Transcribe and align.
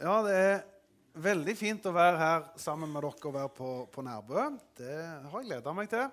Ja, 0.00 0.14
det 0.24 0.32
er 0.32 0.62
veldig 1.20 1.52
fint 1.60 1.84
å 1.84 1.90
være 1.92 2.16
her 2.16 2.44
sammen 2.56 2.88
med 2.88 3.02
dere 3.04 3.28
og 3.28 3.34
være 3.34 3.50
på, 3.52 3.72
på 3.92 4.04
Nærbø. 4.06 4.46
Det 4.78 4.94
har 5.28 5.34
jeg 5.34 5.48
gleda 5.50 5.74
meg 5.76 5.90
til. 5.92 6.06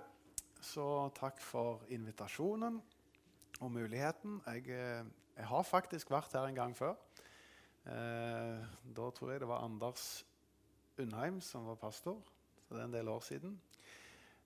Så 0.59 0.87
takk 1.15 1.39
for 1.39 1.85
invitasjonen 1.95 2.81
og 3.61 3.71
muligheten. 3.71 4.41
Jeg, 4.43 4.65
eh, 4.75 5.07
jeg, 5.37 5.47
har 5.53 5.63
faktisk 5.63 6.11
vært 6.11 6.35
her 6.35 6.49
en 6.49 6.59
gang 6.59 6.75
før. 6.75 6.97
Eh, 7.87 8.67
da 8.99 9.07
tror 9.15 9.31
jeg 9.31 9.45
det 9.45 9.47
var 9.53 9.63
Anders 9.63 10.25
Undheim 10.99 11.39
som 11.39 11.71
var 11.71 11.79
pastor. 11.79 12.19
Så 12.67 12.75
det 12.75 12.83
er 12.83 12.89
en 12.89 12.99
del 12.99 13.15
år 13.15 13.23
siden. 13.23 13.55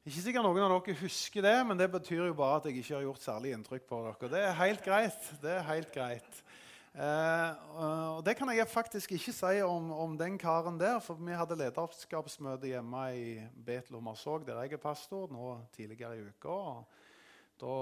Ikke 0.05 0.19
sikkert 0.21 0.45
noen 0.45 0.67
av 0.67 0.75
dere 0.75 1.01
husker 1.01 1.49
det, 1.49 1.57
men 1.65 1.81
det 1.81 1.89
betyr 1.97 2.27
jo 2.27 2.37
bare 2.37 2.61
at 2.61 2.69
jeg 2.69 2.83
ikke 2.83 2.99
har 2.99 3.09
gjort 3.09 3.25
særlig 3.25 3.57
inntrykk 3.57 3.89
på 3.89 4.05
dere. 4.05 4.33
Det 4.37 4.49
er 4.51 4.59
helt 4.61 4.85
greit. 4.85 5.31
Det 5.41 5.57
er 5.57 5.71
helt 5.73 5.95
greit. 5.97 6.43
Eh, 6.91 7.51
og 7.79 8.25
Det 8.25 8.33
kan 8.35 8.49
jeg 8.51 8.67
faktisk 8.67 9.13
ikke 9.15 9.31
si 9.31 9.61
om, 9.63 9.91
om, 9.91 10.17
den 10.17 10.37
karen 10.37 10.79
der. 10.79 10.99
For 10.99 11.15
vi 11.15 11.31
hadde 11.31 11.55
lederskapsmøte 11.55 12.67
hjemme 12.67 13.03
i 13.15 13.27
Betel 13.55 13.95
Hummersåk, 13.95 14.45
der 14.47 14.59
jeg 14.63 14.73
er 14.75 14.83
pastor, 14.83 15.31
nå 15.31 15.61
tidligere 15.75 16.17
i 16.17 16.25
uka. 16.27 16.49
og 16.49 16.83
Da 17.61 17.75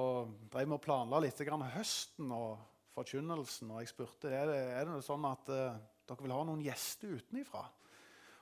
drev 0.54 0.68
vi 0.68 0.78
og 0.78 0.82
planla 0.82 1.24
litt 1.24 1.42
høsten 1.74 2.32
og 2.32 2.60
forkynnelsen. 2.94 3.72
Og 3.72 3.82
jeg 3.82 3.90
spurte 3.90 4.30
er 4.30 4.46
det 4.46 4.62
er 4.78 4.86
det 4.86 5.04
sånn 5.06 5.26
at 5.26 5.50
uh, 5.50 5.80
dere 6.06 6.22
vil 6.22 6.36
ha 6.36 6.44
noen 6.46 6.62
gjester 6.62 7.18
utenifra. 7.18 7.66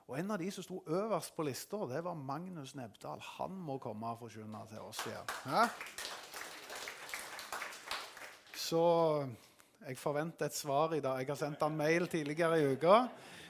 Og 0.08 0.20
En 0.20 0.32
av 0.32 0.40
de 0.40 0.52
som 0.52 0.64
sto 0.64 0.84
øverst 0.88 1.36
på 1.36 1.44
lista, 1.44 1.78
det 1.88 2.04
var 2.04 2.16
Magnus 2.16 2.76
Nebdal. 2.76 3.20
Han 3.38 3.52
må 3.52 3.78
komme 3.78 4.08
og 4.08 4.20
forkynne 4.20 4.64
til 4.70 4.80
oss 4.80 5.04
igjen. 5.04 5.34
Ja? 5.52 5.68
Så 8.56 8.84
jeg 9.86 9.98
forventer 10.00 10.48
et 10.48 10.56
svar 10.56 10.94
i 10.96 11.02
dag. 11.04 11.20
Jeg 11.22 11.30
har 11.30 11.40
sendt 11.40 11.62
han 11.64 11.78
mail 11.78 12.08
tidligere 12.10 12.60
i 12.60 12.72
uka. 12.74 12.98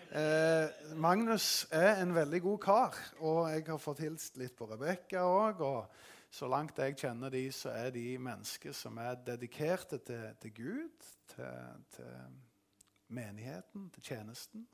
Eh, 0.08 0.96
Magnus 1.00 1.68
er 1.72 2.02
en 2.02 2.14
veldig 2.16 2.42
god 2.42 2.60
kar, 2.64 2.98
og 3.20 3.50
jeg 3.52 3.66
har 3.68 3.80
fått 3.82 4.04
hilst 4.06 4.38
litt 4.40 4.56
på 4.58 4.68
Rebekka 4.70 5.24
òg. 5.24 5.64
Og 5.64 6.32
så 6.32 6.50
langt 6.52 6.80
jeg 6.80 6.98
kjenner 7.00 7.32
de, 7.34 7.46
så 7.52 7.72
er 7.76 7.92
de 7.96 8.18
mennesker 8.20 8.76
som 8.76 9.00
er 9.02 9.20
dedikerte 9.26 10.00
til, 10.04 10.26
til 10.42 10.56
Gud, 10.56 11.10
til, 11.34 11.86
til 11.96 12.38
menigheten, 13.08 13.90
til 13.96 14.04
tjenesten. 14.12 14.68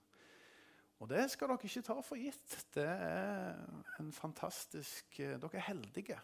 Og 1.04 1.10
det 1.12 1.26
skal 1.32 1.52
dere 1.52 1.68
ikke 1.68 1.86
ta 1.86 1.98
for 2.02 2.20
gitt. 2.20 2.60
Det 2.74 2.86
er 2.88 3.58
en 4.00 4.14
fantastisk 4.16 5.18
Dere 5.20 5.50
er 5.60 5.68
heldige, 5.70 6.20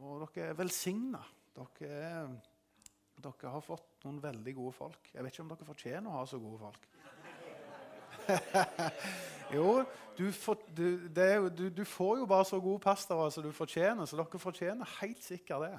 og 0.00 0.28
dere 0.34 0.50
er 0.52 0.58
velsigna. 0.58 1.22
Dere 1.54 1.94
er 1.94 2.34
dere 3.22 3.52
har 3.52 3.62
fått 3.64 4.04
noen 4.04 4.18
veldig 4.22 4.54
gode 4.56 4.74
folk. 4.76 5.10
Jeg 5.12 5.24
vet 5.24 5.34
ikke 5.34 5.44
om 5.44 5.52
dere 5.52 5.68
fortjener 5.68 6.10
å 6.10 6.18
ha 6.18 6.24
så 6.28 6.40
gode 6.42 6.60
folk. 6.64 6.88
jo, 9.56 9.68
du 10.16 10.26
får, 10.32 10.64
du, 10.74 10.88
jo, 11.12 11.48
du, 11.52 11.64
du 11.70 11.84
får, 11.84 12.18
jo 12.22 12.26
bare 12.30 12.48
så 12.48 12.60
gode 12.62 12.82
pastorer 12.84 13.32
som 13.34 13.44
du 13.44 13.52
fortjener, 13.54 14.08
så 14.08 14.18
dere 14.18 14.40
fortjener 14.42 14.96
helt 15.00 15.22
sikkert 15.24 15.66
det. 15.66 15.74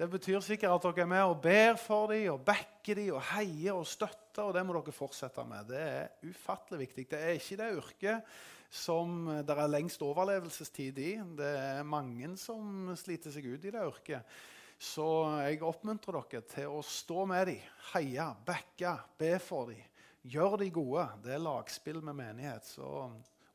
Det 0.00 0.08
betyr 0.08 0.40
sikkert 0.40 0.78
at 0.78 0.86
dere 0.86 1.04
er 1.04 1.10
med 1.12 1.26
og 1.28 1.42
ber 1.44 1.74
for 1.80 2.08
dem, 2.12 2.30
og 2.32 2.44
backer 2.46 2.96
dem, 2.96 3.10
og 3.18 3.26
heier 3.34 3.76
og 3.76 3.88
støtter. 3.88 4.46
og 4.46 4.54
Det 4.56 4.62
må 4.64 4.78
dere 4.78 4.96
fortsette 4.96 5.44
med. 5.44 5.68
Det 5.68 5.82
er 5.82 6.30
ufattelig 6.30 6.86
viktig. 6.86 7.04
Det 7.10 7.20
er 7.20 7.36
ikke 7.36 7.60
det 7.60 7.74
yrket 7.76 8.32
som 8.70 9.26
det 9.42 9.56
er 9.58 9.68
lengst 9.68 10.02
overlevelsestid 10.06 10.98
i. 11.02 11.10
Det 11.36 11.50
er 11.58 11.84
mange 11.84 12.30
som 12.40 12.92
sliter 12.96 13.34
seg 13.34 13.50
ut 13.50 13.66
i 13.66 13.74
det 13.74 13.82
yrket. 13.82 14.40
Så 14.80 15.04
jeg 15.44 15.60
oppmuntrer 15.60 16.16
dere 16.30 16.46
til 16.48 16.78
å 16.78 16.80
stå 16.86 17.26
med 17.28 17.50
dem, 17.50 17.64
heie, 17.92 18.30
backe, 18.46 18.94
be 19.20 19.34
for 19.44 19.68
dem. 19.68 19.82
Gjør 20.24 20.56
de 20.60 20.70
gode. 20.72 21.04
Det 21.24 21.34
er 21.34 21.42
lagspill 21.44 22.00
med 22.04 22.16
menighet. 22.16 22.64
Så 22.64 22.88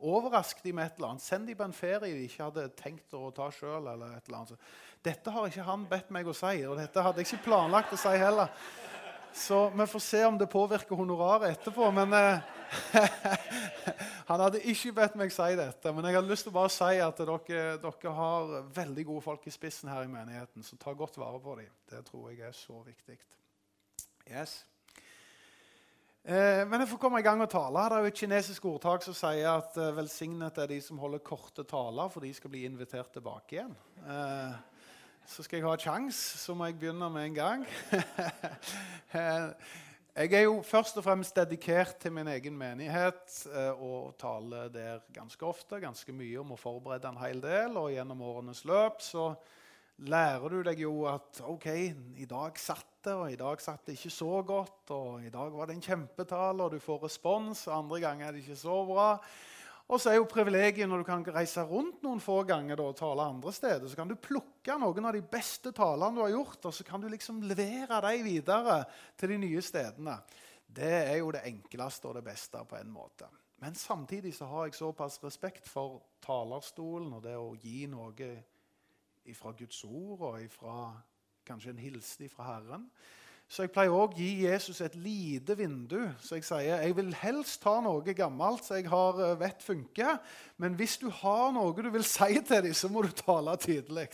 overrask 0.05 0.61
de 0.61 0.73
med 0.73 0.85
et 0.85 0.99
eller 0.99 1.15
annet. 1.15 1.25
Send 1.25 1.49
de 1.49 1.55
på 1.57 1.65
en 1.65 1.73
ferie 1.73 2.13
de 2.13 2.25
ikke 2.27 2.45
hadde 2.45 2.67
tenkt 2.77 3.17
å 3.17 3.31
ta 3.33 3.49
sjøl. 3.53 3.89
Dette 5.05 5.33
har 5.33 5.49
ikke 5.49 5.65
han 5.65 5.85
bedt 5.89 6.13
meg 6.13 6.29
å 6.29 6.37
si, 6.37 6.59
og 6.65 6.77
dette 6.81 7.05
hadde 7.05 7.21
jeg 7.21 7.31
ikke 7.31 7.47
planlagt 7.49 7.93
å 7.93 8.01
si 8.01 8.13
heller. 8.21 8.53
Så 9.35 9.65
vi 9.73 9.89
får 9.91 10.05
se 10.05 10.21
om 10.25 10.37
det 10.39 10.47
påvirker 10.47 10.95
honoraret 10.95 11.57
etterpå. 11.57 11.89
Men 11.91 12.13
eh, 12.15 12.39
han 14.29 14.43
hadde 14.43 14.63
ikke 14.71 14.93
bedt 14.99 15.17
meg 15.19 15.33
si 15.33 15.57
dette. 15.59 15.93
Men 15.93 16.09
jeg 16.09 16.19
hadde 16.19 16.31
lyst 16.31 16.47
til 16.47 16.53
å 16.53 16.59
bare 16.59 16.73
si 16.73 17.01
at 17.05 17.21
dere, 17.21 17.65
dere, 17.81 18.13
har 18.19 18.55
veldig 18.75 19.07
gode 19.07 19.25
folk 19.25 19.47
i 19.47 19.53
spissen 19.53 19.91
her 19.91 20.05
i 20.05 20.11
menigheten. 20.11 20.65
Så 20.65 20.79
ta 20.81 20.93
godt 20.93 21.19
vare 21.21 21.41
på 21.41 21.57
dem. 21.61 21.73
Det 21.91 22.05
tror 22.09 22.31
jeg 22.31 22.45
er 22.47 22.55
så 22.57 22.79
viktig. 22.85 23.19
Yes. 24.25 24.63
Eh, 26.25 26.63
men 26.65 26.81
jeg 26.81 26.89
får 26.89 27.03
komme 27.03 27.19
i 27.21 27.25
gang 27.25 27.41
og 27.43 27.51
tale. 27.51 27.83
Det 27.85 27.97
er 27.97 28.05
jo 28.05 28.09
et 28.09 28.21
kinesisk 28.21 28.63
ordtak 28.65 29.03
som 29.05 29.13
sier 29.13 29.51
at 29.51 29.75
eh, 29.77 29.91
velsignet 29.93 30.57
er 30.57 30.71
de 30.71 30.79
som 30.81 30.97
holder 30.97 31.21
korte 31.21 31.61
taler, 31.69 32.09
for 32.09 32.25
de 32.25 32.31
skal 32.33 32.49
bli 32.49 32.63
invitert 32.65 33.13
tilbake 33.13 33.59
igjen. 33.59 33.75
Eh, 34.01 34.55
så 35.29 35.45
skal 35.45 35.59
jeg 35.59 35.67
ha 35.67 35.75
kjangs, 35.77 36.17
så 36.41 36.57
må 36.57 36.65
jeg 36.65 36.79
begynne 36.81 37.11
med 37.13 37.29
en 37.29 37.37
gang. 37.37 37.65
jeg 40.15 40.31
er 40.31 40.45
jo 40.45 40.61
først 40.63 40.95
og 40.95 41.03
fremst 41.03 41.35
dedikert 41.35 41.97
til 41.99 42.13
min 42.15 42.29
egen 42.31 42.55
menighet 42.55 43.33
eh, 43.51 43.81
og 43.83 44.13
taler 44.15 44.69
der 44.71 45.01
ganske 45.11 45.43
ofte. 45.43 45.81
Ganske 45.83 46.15
mye 46.15 46.39
om 46.39 46.53
å 46.55 46.59
forberede 46.59 47.09
en 47.11 47.19
hel 47.19 47.41
del. 47.43 47.75
Og 47.75 47.91
gjennom 47.91 48.21
årenes 48.23 48.61
løp 48.63 49.03
så 49.03 49.33
lærer 50.07 50.55
du 50.55 50.61
deg 50.63 50.79
jo 50.85 50.93
at 51.11 51.41
OK, 51.43 51.67
i 52.15 52.27
dag 52.31 52.55
satt 52.55 52.93
det, 53.03 53.11
og 53.11 53.27
i 53.33 53.35
dag 53.41 53.59
satt 53.59 53.83
det 53.89 53.97
ikke 53.97 54.13
så 54.15 54.39
godt. 54.47 54.93
Og 54.95 55.27
i 55.27 55.33
dag 55.35 55.51
var 55.51 55.67
det 55.67 55.75
en 55.75 55.83
kjempetale, 55.83 56.63
og 56.63 56.71
du 56.71 56.79
får 56.79 57.03
respons. 57.09 57.67
Andre 57.75 57.99
ganger 58.07 58.29
er 58.29 58.37
det 58.37 58.45
ikke 58.45 58.59
så 58.63 58.79
bra. 58.87 59.09
Og 59.85 60.01
så 60.01 60.09
er 60.09 60.17
jo 60.17 60.25
privilegiet 60.25 60.89
når 60.89 61.03
du 61.03 61.05
kan 61.05 61.23
reise 61.35 61.61
rundt 61.69 62.01
noen 62.01 62.21
få 62.23 62.39
ganger 62.49 62.79
da, 62.79 62.87
og 62.89 62.97
tale 62.97 63.27
andre 63.29 63.51
steder. 63.53 63.85
Så 63.85 63.97
kan 63.99 64.09
du 64.09 64.17
plukke 64.17 64.77
noen 64.81 65.05
av 65.05 65.13
de 65.13 65.21
beste 65.21 65.69
talene 65.77 66.17
du 66.17 66.23
har 66.23 66.33
gjort, 66.33 66.65
og 66.65 66.73
så 66.73 66.85
kan 66.87 67.03
du 67.03 67.09
liksom 67.11 67.43
levere 67.45 68.01
dem 68.07 68.25
videre 68.25 68.79
til 69.19 69.35
de 69.35 69.39
nye 69.43 69.61
stedene. 69.61 70.17
Det 70.65 70.93
er 71.05 71.19
jo 71.19 71.29
det 71.35 71.45
enkleste 71.45 72.09
og 72.09 72.17
det 72.17 72.25
beste 72.25 72.63
på 72.65 72.79
en 72.79 72.89
måte. 72.91 73.29
Men 73.61 73.77
samtidig 73.77 74.33
så 74.35 74.49
har 74.49 74.65
jeg 74.67 74.79
såpass 74.79 75.19
respekt 75.23 75.69
for 75.69 76.01
talerstolen 76.25 77.13
og 77.15 77.21
det 77.23 77.37
å 77.37 77.53
gi 77.61 77.85
noe 77.87 78.31
fra 79.37 79.53
Guds 79.57 79.83
ord 79.85 80.25
og 80.31 80.41
ifra, 80.43 80.89
kanskje 81.45 81.75
en 81.75 81.85
hilsen 81.85 82.29
fra 82.33 82.49
Herren. 82.55 82.89
Så 83.45 83.65
jeg 83.65 83.71
pleier 83.75 83.93
òg 83.93 84.15
å 84.15 84.17
gi 84.17 84.47
Jesus 84.47 84.81
et 84.81 84.95
lite 84.97 85.53
vindu. 85.57 85.99
Så 86.23 86.39
jeg 86.39 86.47
sier 86.47 86.81
jeg 86.81 86.95
vil 86.97 87.13
helst 87.21 87.61
ta 87.63 87.77
noe 87.83 88.15
gammelt 88.17 88.65
som 88.65 88.79
jeg 88.79 88.89
har 88.89 89.21
eh, 89.21 89.37
vet 89.39 89.61
funker. 89.61 90.17
Men 90.57 90.77
hvis 90.79 90.97
du 91.01 91.07
har 91.21 91.53
noe 91.53 91.75
du 91.77 91.91
vil 91.93 92.07
si 92.07 92.41
til 92.41 92.65
dem, 92.65 92.73
så 92.73 92.89
må 92.89 93.05
du 93.05 93.13
tale 93.13 93.53
tydelig. 93.61 94.09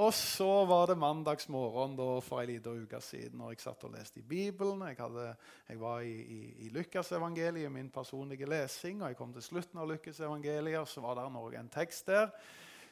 Og 0.00 0.14
så 0.14 0.48
var 0.70 0.86
det 0.88 0.96
mandagsmorgen 1.02 1.98
for 2.24 2.40
en 2.40 2.48
liten 2.48 2.84
uke 2.86 3.00
siden 3.04 3.40
når 3.40 3.52
jeg 3.52 3.64
satt 3.66 3.84
og 3.84 3.92
leste 3.96 4.22
i 4.22 4.24
Bibelen. 4.24 4.86
Jeg, 4.86 4.96
hadde, 5.02 5.26
jeg 5.68 5.80
var 5.82 6.06
i, 6.06 6.14
i, 6.14 6.40
i 6.64 6.70
Lukasevangeliet, 6.72 7.72
min 7.74 7.90
personlige 7.92 8.48
lesing, 8.48 9.02
og 9.02 9.10
jeg 9.10 9.18
kom 9.18 9.34
til 9.34 9.44
slutten 9.44 9.82
av 9.82 9.90
Lukasevangeliet, 9.90 10.78
og 10.80 10.88
så 10.88 11.02
var 11.04 11.18
det 11.18 11.58
en 11.58 11.74
tekst 11.74 12.08
der 12.08 12.30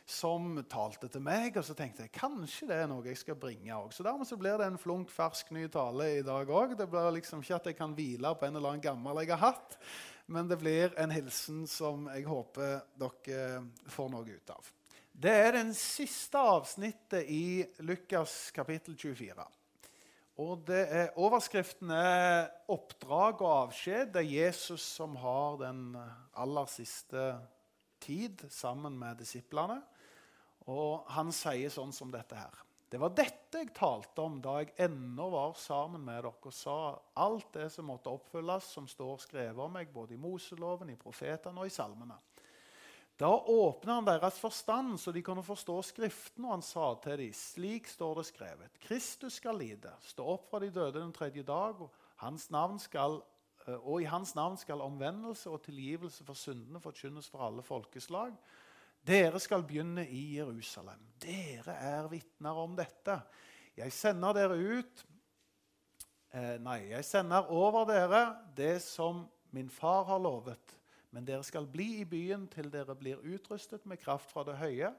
som 0.08 0.56
talte 0.70 1.10
til 1.12 1.22
meg. 1.24 1.56
Og 1.58 1.64
så 1.66 1.76
tenkte 1.76 2.06
jeg 2.06 2.14
kanskje 2.16 2.68
det 2.70 2.78
er 2.82 2.88
noe 2.90 3.06
jeg 3.06 3.20
skal 3.20 3.38
bringe 3.40 3.74
òg. 3.76 3.92
Så 3.94 4.06
dermed 4.06 4.28
så 4.28 4.38
blir 4.40 4.56
det 4.60 4.68
en 4.70 4.80
flunk, 4.80 5.12
fersk, 5.12 5.52
ny 5.54 5.66
tale 5.72 6.08
i 6.18 6.24
dag 6.26 6.48
òg. 6.48 6.74
Det 6.78 6.88
blir 6.90 7.10
liksom 7.18 7.44
ikke 7.44 7.58
at 7.58 7.68
jeg 7.70 7.78
kan 7.78 7.96
hvile 7.96 8.32
på 8.38 8.48
en 8.48 8.56
eller 8.56 8.74
annen 8.74 8.84
gammel 8.84 9.22
jeg 9.22 9.34
har 9.34 9.52
hatt, 9.52 9.76
men 10.32 10.48
det 10.48 10.58
blir 10.60 10.96
en 11.00 11.12
hilsen 11.12 11.62
som 11.68 12.08
jeg 12.12 12.26
håper 12.28 12.80
dere 13.00 13.62
får 13.92 14.10
noe 14.12 14.40
ut 14.40 14.56
av. 14.56 14.72
Det 15.18 15.32
er 15.34 15.56
den 15.56 15.72
siste 15.74 16.38
avsnittet 16.38 17.26
i 17.26 17.64
Lukas 17.82 18.52
kapittel 18.54 18.94
24. 18.94 19.46
Og 20.38 20.60
det 20.68 20.84
er, 20.94 21.08
Overskriften 21.18 21.90
er 21.90 22.46
'Oppdrag 22.70 23.40
og 23.42 23.54
avskjed'. 23.72 24.12
Det 24.12 24.22
er 24.22 24.44
Jesus 24.46 24.80
som 24.80 25.16
har 25.16 25.56
den 25.58 25.96
aller 26.36 26.66
siste 26.70 27.40
tid 28.00 28.44
sammen 28.50 28.98
med 28.98 29.18
disiplene. 29.18 29.82
Og 30.68 31.08
han 31.14 31.32
sier 31.32 31.72
sånn 31.72 31.94
som 31.96 32.10
dette 32.12 32.36
her. 32.36 32.64
Det 32.88 32.96
var 33.00 33.12
dette 33.12 33.60
jeg 33.60 33.74
talte 33.76 34.24
om 34.24 34.38
da 34.40 34.58
jeg 34.62 34.72
ennå 34.86 35.26
var 35.32 35.52
sammen 35.60 36.00
med 36.06 36.22
dere 36.22 36.32
og 36.32 36.54
sa 36.56 36.76
alt 37.20 37.50
det 37.52 37.66
som 37.72 37.88
måtte 37.90 38.12
oppfylles, 38.12 38.70
som 38.76 38.86
står 38.88 39.20
skrevet 39.26 39.60
om 39.60 39.74
meg 39.76 39.92
både 39.92 40.16
i 40.16 40.20
Moseloven, 40.20 40.94
i 40.94 41.00
profetene 41.00 41.60
og 41.60 41.68
i 41.68 41.74
salmene. 41.74 42.16
Da 43.18 43.28
åpna 43.34 43.98
han 43.98 44.06
deres 44.06 44.38
forstand, 44.38 44.94
så 45.02 45.12
de 45.12 45.24
kunne 45.26 45.42
forstå 45.42 45.74
Skriften, 45.82 46.44
og 46.46 46.54
han 46.54 46.62
sa 46.62 46.92
til 47.02 47.18
dem, 47.18 47.34
slik 47.34 47.90
står 47.90 48.20
det 48.20 48.28
skrevet, 48.28 48.78
Kristus 48.84 49.40
skal 49.40 49.58
lide, 49.58 49.90
stå 50.06 50.24
opp 50.36 50.46
fra 50.48 50.60
de 50.62 50.70
døde 50.70 51.00
den 51.00 51.12
tredje 51.12 51.42
dag, 51.42 51.82
og, 51.82 51.90
skal, 52.80 53.18
eh, 53.66 53.74
og 53.74 54.04
i 54.04 54.08
hans 54.08 54.36
navn 54.38 54.56
skal 54.56 54.84
omvendelse 54.86 55.50
og 55.50 55.64
tilgivelse 55.66 56.24
for 56.24 56.38
syndene 56.38 56.80
forkynnes 56.80 57.28
for 57.28 57.42
alle 57.42 57.66
folkeslag. 57.66 58.38
Dere 59.08 59.40
skal 59.40 59.62
begynne 59.64 60.02
i 60.12 60.34
Jerusalem. 60.36 61.00
Dere 61.22 61.72
er 61.80 62.08
vitner 62.12 62.58
om 62.60 62.74
dette. 62.76 63.14
Jeg 63.78 63.92
sender 63.96 64.34
dere 64.36 64.58
ut 64.58 65.04
eh, 66.36 66.58
Nei, 66.60 66.90
jeg 66.90 67.06
sender 67.08 67.48
over 67.54 67.86
dere 67.88 68.20
det 68.58 68.82
som 68.84 69.22
min 69.56 69.70
far 69.72 70.04
har 70.10 70.20
lovet, 70.20 70.74
men 71.16 71.24
dere 71.24 71.46
skal 71.46 71.64
bli 71.72 72.02
i 72.02 72.04
byen 72.04 72.44
til 72.52 72.68
dere 72.68 72.98
blir 73.00 73.22
utrustet 73.24 73.86
med 73.88 74.02
kraft 74.02 74.28
fra 74.34 74.44
det 74.44 74.58
høye. 74.60 74.92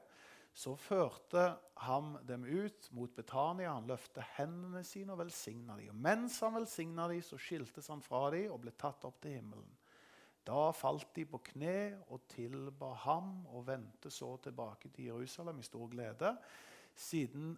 Så 0.58 0.74
førte 0.74 1.44
ham 1.86 2.16
dem 2.26 2.42
ut 2.50 2.90
mot 2.90 3.14
Betania. 3.14 3.76
Han 3.76 3.86
løftet 3.86 4.26
hendene 4.40 4.82
sine 4.82 5.14
og 5.14 5.22
velsigna 5.22 5.78
dem. 5.78 5.92
Og 5.94 6.02
mens 6.02 6.40
han 6.42 6.56
velsigna 6.58 7.06
dem, 7.12 7.22
så 7.22 7.38
skiltes 7.38 7.86
han 7.94 8.02
fra 8.02 8.26
dem 8.34 8.50
og 8.50 8.58
ble 8.64 8.74
tatt 8.74 9.06
opp 9.06 9.22
til 9.22 9.38
himmelen. 9.38 9.70
Da 10.50 10.70
falt 10.74 11.12
de 11.14 11.22
på 11.30 11.38
kne 11.52 12.00
og 12.10 12.24
tilba 12.32 12.88
ham 13.04 13.44
og 13.54 13.68
vendte 13.68 14.10
så 14.10 14.32
tilbake 14.42 14.88
til 14.90 15.12
Jerusalem 15.12 15.60
i 15.60 15.66
stor 15.66 15.86
glede. 15.92 16.32
Siden 16.96 17.52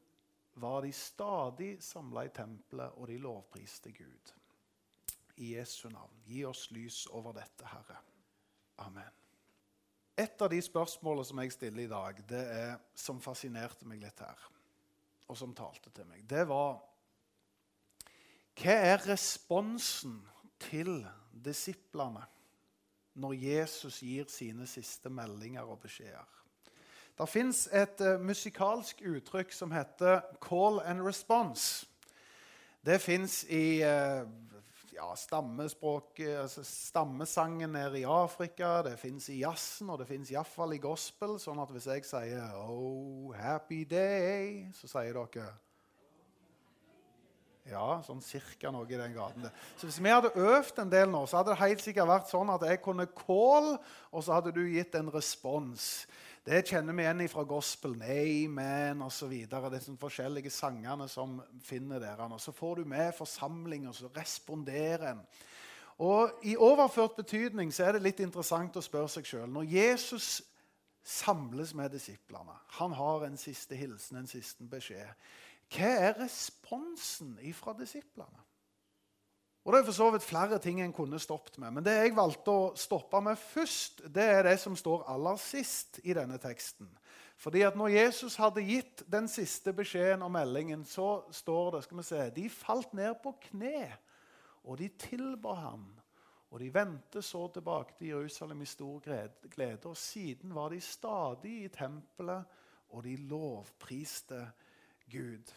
var 0.61 0.83
de 0.85 0.93
stadig 0.93 1.71
samla 1.83 2.27
i 2.27 2.33
tempelet, 2.37 2.93
og 3.01 3.09
de 3.09 3.17
lovpriste 3.19 3.93
Gud. 3.97 4.33
I 5.41 5.55
Jesu 5.57 5.89
navn, 5.89 6.21
gi 6.27 6.43
oss 6.45 6.67
lys 6.71 7.07
over 7.07 7.33
dette, 7.33 7.65
Herre. 7.65 7.97
Amen. 8.85 9.09
Et 10.19 10.43
av 10.45 10.51
de 10.53 10.61
spørsmålene 10.61 11.25
som 11.25 11.41
jeg 11.41 11.55
stiller 11.55 11.87
i 11.87 11.93
dag, 11.95 12.21
det 12.29 12.43
er, 12.59 12.75
som 12.95 13.23
fascinerte 13.25 13.89
meg 13.89 14.03
litt 14.05 14.21
her, 14.21 14.45
og 15.33 15.39
som 15.41 15.57
talte 15.57 15.89
til 15.97 16.05
meg, 16.11 16.27
det 16.29 16.45
var 16.51 16.77
Hva 18.61 18.77
er 18.93 19.01
responsen 19.09 20.19
til 20.61 20.99
disiplene 21.33 22.27
når 23.15 23.33
Jesus 23.33 24.01
gir 24.01 24.29
sine 24.29 24.67
siste 24.67 25.11
meldinger 25.11 25.63
og 25.63 25.81
beskjeder? 25.85 26.29
Det 27.19 27.29
fins 27.29 27.67
et 27.73 28.01
uh, 28.01 28.21
musikalsk 28.21 29.03
uttrykk 29.05 29.53
som 29.53 29.73
heter 29.73 30.21
'call 30.41 30.81
and 30.81 31.01
response'. 31.01 31.87
Det 32.87 33.01
fins 33.01 33.45
i 33.45 33.83
uh, 33.85 34.27
ja, 34.93 35.15
stammespråk, 35.17 36.21
altså 36.21 36.65
stammesangen 36.65 37.71
nede 37.71 38.01
i 38.01 38.05
Afrika, 38.05 38.83
det 38.83 38.99
fins 38.99 39.29
i 39.29 39.39
jazzen, 39.39 39.91
og 39.91 39.99
det 39.99 40.09
fins 40.09 40.31
iallfall 40.31 40.73
i 40.73 40.79
gospel. 40.79 41.39
Sånn 41.41 41.61
at 41.63 41.71
hvis 41.71 41.87
jeg 41.87 42.05
sier 42.05 42.49
'Oh, 42.55 43.35
happy 43.37 43.85
day', 43.85 44.73
så 44.73 44.89
sier 44.89 45.13
dere 45.13 45.53
ja, 47.71 48.01
sånn 48.03 48.23
cirka 48.25 48.73
noe 48.75 48.89
i 48.91 48.99
den 48.99 49.15
graden. 49.15 49.47
Så 49.79 49.87
Hvis 49.87 50.01
vi 50.03 50.11
hadde 50.11 50.33
øvd 50.35 50.81
en 50.83 50.91
del 50.91 51.13
nå, 51.13 51.23
så 51.27 51.39
hadde 51.39 51.53
det 51.53 51.63
helt 51.63 51.85
sikkert 51.85 52.11
vært 52.11 52.33
sånn 52.33 52.51
at 52.51 52.67
jeg 52.67 52.83
kunne 52.83 53.07
call, 53.07 53.77
og 54.11 54.25
så 54.25 54.39
hadde 54.39 54.55
du 54.57 54.65
gitt 54.67 54.97
en 54.99 55.13
respons. 55.15 56.07
Det 56.43 56.65
kjenner 56.67 56.97
vi 56.99 57.05
igjen 57.05 57.23
fra 57.31 57.45
gospelen. 57.47 58.03
Amen 58.03 59.05
osv. 59.07 59.31
De 59.47 59.97
forskjellige 60.01 60.51
sangene 60.51 61.07
som 61.09 61.39
finner 61.63 62.03
dere. 62.03 62.27
Og 62.27 62.43
så 62.43 62.55
får 62.55 62.83
du 62.83 62.91
med 62.91 63.15
forsamling, 63.15 63.87
og 63.87 63.95
så 63.95 64.11
responderer 64.17 65.13
en. 65.13 65.23
Og 66.03 66.43
I 66.49 66.57
overført 66.59 67.15
betydning 67.15 67.71
så 67.71 67.87
er 67.87 67.95
det 67.95 68.03
litt 68.09 68.23
interessant 68.25 68.75
å 68.75 68.83
spørre 68.83 69.13
seg 69.13 69.29
sjøl. 69.29 69.47
Når 69.53 69.71
Jesus 69.71 70.41
samles 71.07 71.77
med 71.79 71.95
disiplene, 71.95 72.57
han 72.79 72.95
har 72.99 73.27
en 73.27 73.39
siste 73.39 73.79
hilsen, 73.79 74.19
en 74.19 74.31
siste 74.31 74.67
beskjed, 74.67 75.15
hva 75.73 75.91
er 76.09 76.17
responsen 76.21 77.37
fra 77.57 77.75
disiplene? 77.79 78.43
Og 79.63 79.73
Det 79.73 79.79
er 79.79 79.85
for 79.87 79.95
så 79.95 80.09
vidt 80.11 80.25
flere 80.27 80.59
ting 80.59 80.81
en 80.83 80.93
kunne 80.93 81.21
stoppet 81.23 81.59
med. 81.63 81.71
Men 81.71 81.85
det 81.87 81.95
jeg 81.95 82.17
valgte 82.17 82.51
å 82.51 82.73
stoppe 82.75 83.21
med 83.23 83.39
først, 83.39 84.03
det 84.11 84.25
er 84.25 84.43
det 84.49 84.57
som 84.59 84.75
står 84.77 85.05
aller 85.07 85.39
sist 85.39 86.01
i 86.03 86.17
denne 86.19 86.39
teksten. 86.43 86.89
Fordi 87.39 87.63
at 87.63 87.79
når 87.79 87.95
Jesus 87.95 88.37
hadde 88.39 88.65
gitt 88.67 89.05
den 89.11 89.29
siste 89.31 89.73
beskjeden 89.75 90.23
og 90.27 90.33
meldingen, 90.35 90.83
så 90.85 91.23
står 91.31 91.77
det 91.77 91.85
skal 91.87 92.01
vi 92.01 92.07
se, 92.07 92.31
De 92.31 92.49
falt 92.51 92.93
ned 92.95 93.15
på 93.23 93.37
kne, 93.49 93.87
og 94.65 94.79
de 94.79 94.89
tilba 94.99 95.55
ham. 95.55 95.87
Og 96.53 96.61
de 96.61 96.69
vendte 96.75 97.23
så 97.23 97.47
tilbake 97.49 97.95
til 97.99 98.13
Jerusalem 98.13 98.61
i 98.63 98.69
stor 98.69 99.01
glede. 99.01 99.89
Og 99.89 99.97
siden 99.97 100.55
var 100.55 100.69
de 100.69 100.81
stadig 100.81 101.55
i 101.65 101.69
tempelet, 101.73 102.45
og 102.93 103.05
de 103.05 103.17
lovpriste 103.17 104.43
Gud. 105.11 105.53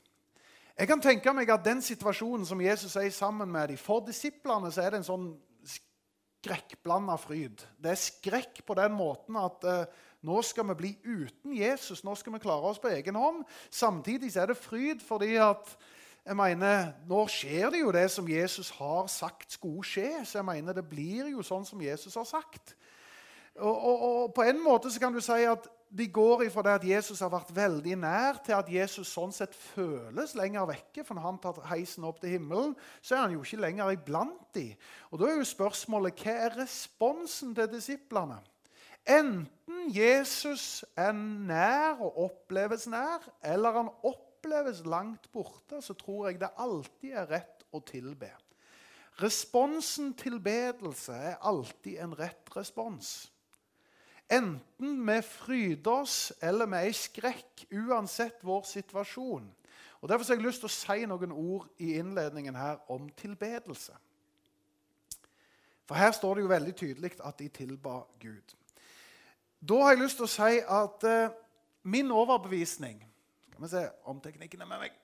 Jeg 0.75 0.87
kan 0.87 1.01
tenke 1.01 1.31
meg 1.33 1.49
at 1.53 1.63
den 1.63 1.81
situasjonen 1.81 2.45
som 2.45 2.61
Jesus 2.61 2.95
er 2.99 3.09
sammen 3.09 3.51
med 3.51 3.69
dem, 3.71 3.77
For 3.77 4.03
disiplene 4.03 4.71
så 4.71 4.81
er 4.81 4.91
det 4.91 5.03
en 5.03 5.07
sånn 5.07 5.29
skrekkblanda 6.45 7.15
fryd. 7.17 7.63
Det 7.79 7.93
er 7.93 8.01
skrekk 8.01 8.65
på 8.65 8.75
den 8.77 8.93
måten 8.93 9.37
at 9.39 9.63
eh, 9.65 9.85
nå 10.25 10.41
skal 10.45 10.67
vi 10.71 10.75
bli 10.77 10.91
uten 11.05 11.53
Jesus. 11.55 12.03
Nå 12.03 12.15
skal 12.15 12.35
vi 12.35 12.41
klare 12.43 12.71
oss 12.71 12.81
på 12.81 12.91
egen 12.91 13.15
hånd. 13.15 13.43
Samtidig 13.69 14.33
så 14.33 14.43
er 14.43 14.51
det 14.51 14.59
fryd 14.59 15.03
fordi 15.05 15.35
at 15.41 15.75
jeg 16.25 16.37
mener, 16.37 16.95
Nå 17.05 17.27
skjer 17.29 17.69
det 17.69 17.83
jo 17.83 17.91
det 17.93 18.07
som 18.09 18.27
Jesus 18.29 18.71
har 18.79 19.05
sagt 19.07 19.53
skulle 19.53 19.85
skje. 19.85 20.25
Så 20.25 20.39
jeg 20.39 20.45
mener, 20.45 20.73
det 20.73 20.87
blir 20.89 21.29
jo 21.29 21.45
sånn 21.45 21.65
som 21.65 21.81
Jesus 21.81 22.17
har 22.17 22.25
sagt. 22.25 22.75
Og, 23.55 23.75
og, 23.75 24.01
og 24.01 24.33
På 24.33 24.43
en 24.43 24.59
måte 24.63 24.91
så 24.91 24.99
kan 24.99 25.13
du 25.13 25.21
si 25.21 25.45
at 25.45 25.69
de 25.95 26.07
går 26.11 26.43
ifra 26.45 26.63
det 26.65 26.73
at 26.75 26.87
Jesus 26.87 27.21
har 27.23 27.31
vært 27.31 27.53
veldig 27.55 27.95
nær, 28.01 28.39
til 28.43 28.57
at 28.57 28.69
Jesus 28.71 29.11
sånn 29.15 29.31
sett 29.35 29.55
føles 29.55 30.33
lenger 30.35 30.67
vekke. 30.67 31.05
For 31.05 31.15
når 31.15 31.27
han 31.29 31.39
tar 31.43 31.61
heisen 31.69 32.07
opp 32.07 32.19
til 32.19 32.35
himmelen, 32.35 32.73
så 32.99 33.15
er 33.15 33.23
han 33.25 33.35
jo 33.35 33.43
ikke 33.45 33.61
lenger 33.63 33.93
iblant 33.95 34.49
de. 34.57 34.67
Og 35.11 35.21
Da 35.21 35.29
er 35.29 35.39
jo 35.39 35.47
spørsmålet 35.47 36.19
hva 36.25 36.35
er 36.47 36.57
responsen 36.59 37.55
til 37.55 37.71
disiplene? 37.71 38.41
Enten 39.05 39.91
Jesus 39.93 40.83
er 40.97 41.13
nær 41.13 42.01
og 42.01 42.17
oppleves 42.25 42.87
nær, 42.89 43.23
eller 43.45 43.77
han 43.77 43.91
oppleves 44.03 44.81
langt 44.85 45.29
borte, 45.31 45.79
så 45.81 45.93
tror 45.93 46.27
jeg 46.27 46.41
det 46.41 46.49
alltid 46.57 47.13
er 47.13 47.29
rett 47.29 47.63
å 47.71 47.83
tilbe. 47.85 48.31
Responsen 49.21 50.11
tilbedelse 50.19 51.13
er 51.15 51.37
alltid 51.39 52.01
en 52.03 52.17
rett 52.19 52.51
respons. 52.57 53.29
Enten 54.29 54.97
vi 55.05 55.21
fryder 55.21 55.91
oss 55.91 56.33
eller 56.41 56.65
vi 56.65 56.79
er 56.79 56.89
i 56.89 56.97
skrekk, 56.97 57.67
uansett 57.71 58.41
vår 58.43 58.65
situasjon. 58.69 59.45
Og 60.01 60.09
Derfor 60.09 60.25
har 60.25 60.35
jeg 60.35 60.45
lyst 60.45 60.61
til 60.61 60.69
å 60.69 60.73
si 60.73 61.05
noen 61.09 61.31
ord 61.31 61.69
i 61.81 61.95
innledningen 61.99 62.57
her 62.57 62.81
om 62.93 63.07
tilbedelse. 63.17 63.93
For 65.85 65.97
her 65.97 66.11
står 66.13 66.35
det 66.35 66.45
jo 66.45 66.51
veldig 66.51 66.75
tydelig 66.77 67.11
at 67.25 67.39
de 67.39 67.47
tilba 67.53 67.99
Gud. 68.21 68.55
Da 69.61 69.81
har 69.81 69.93
jeg 69.93 70.01
lyst 70.03 70.19
til 70.19 70.27
å 70.27 70.33
si 70.33 70.59
at 70.61 71.05
eh, 71.09 71.33
min 71.85 72.11
overbevisning 72.11 72.99
Skal 73.45 73.63
vi 73.63 73.69
se 73.71 73.83
om 74.09 74.17
teknikken 74.21 74.61
er 74.61 74.69
med 74.69 74.81
meg 74.83 74.95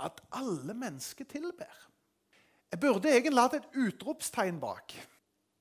At 0.00 0.20
alle 0.32 0.74
mennesker 0.74 1.28
tilber. 1.28 1.70
Jeg 2.72 2.80
burde 2.80 3.12
egentlig 3.12 3.44
hatt 3.44 3.58
et 3.58 3.74
utropstegn 3.76 4.60
bak. 4.60 4.94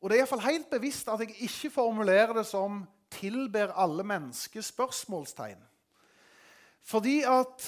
Og 0.01 0.09
det 0.09 0.15
er 0.15 0.23
iallfall 0.23 0.45
helt 0.47 0.69
bevisst 0.71 1.11
at 1.11 1.19
jeg 1.21 1.35
ikke 1.47 1.73
formulerer 1.75 2.33
det 2.33 2.45
som 2.47 2.79
tilber 3.11 3.73
alle 3.75 4.03
mennesker? 4.03 4.61
spørsmålstegn. 4.61 5.61
Fordi 6.81 7.21
at 7.27 7.67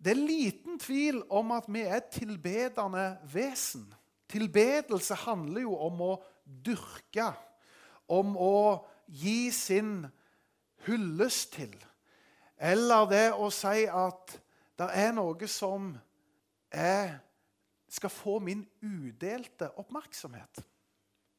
det 0.00 0.14
er 0.14 0.26
liten 0.26 0.78
tvil 0.80 1.22
om 1.30 1.52
at 1.52 1.68
vi 1.68 1.80
er 1.84 2.00
tilbedende 2.12 3.18
vesen. 3.32 3.84
Tilbedelse 4.28 5.14
handler 5.14 5.66
jo 5.66 5.76
om 5.76 6.00
å 6.00 6.12
dyrke, 6.64 7.32
om 8.08 8.36
å 8.36 8.86
gi 9.06 9.50
sin 9.52 10.06
hyllest 10.86 11.52
til. 11.58 11.74
Eller 12.56 13.08
det 13.10 13.26
å 13.36 13.50
si 13.52 13.84
at 13.86 14.36
det 14.80 14.88
er 14.96 15.12
noe 15.12 15.48
som 15.50 15.92
er, 16.72 17.18
skal 17.90 18.12
få 18.12 18.38
min 18.38 18.62
udelte 18.80 19.70
oppmerksomhet. 19.80 20.62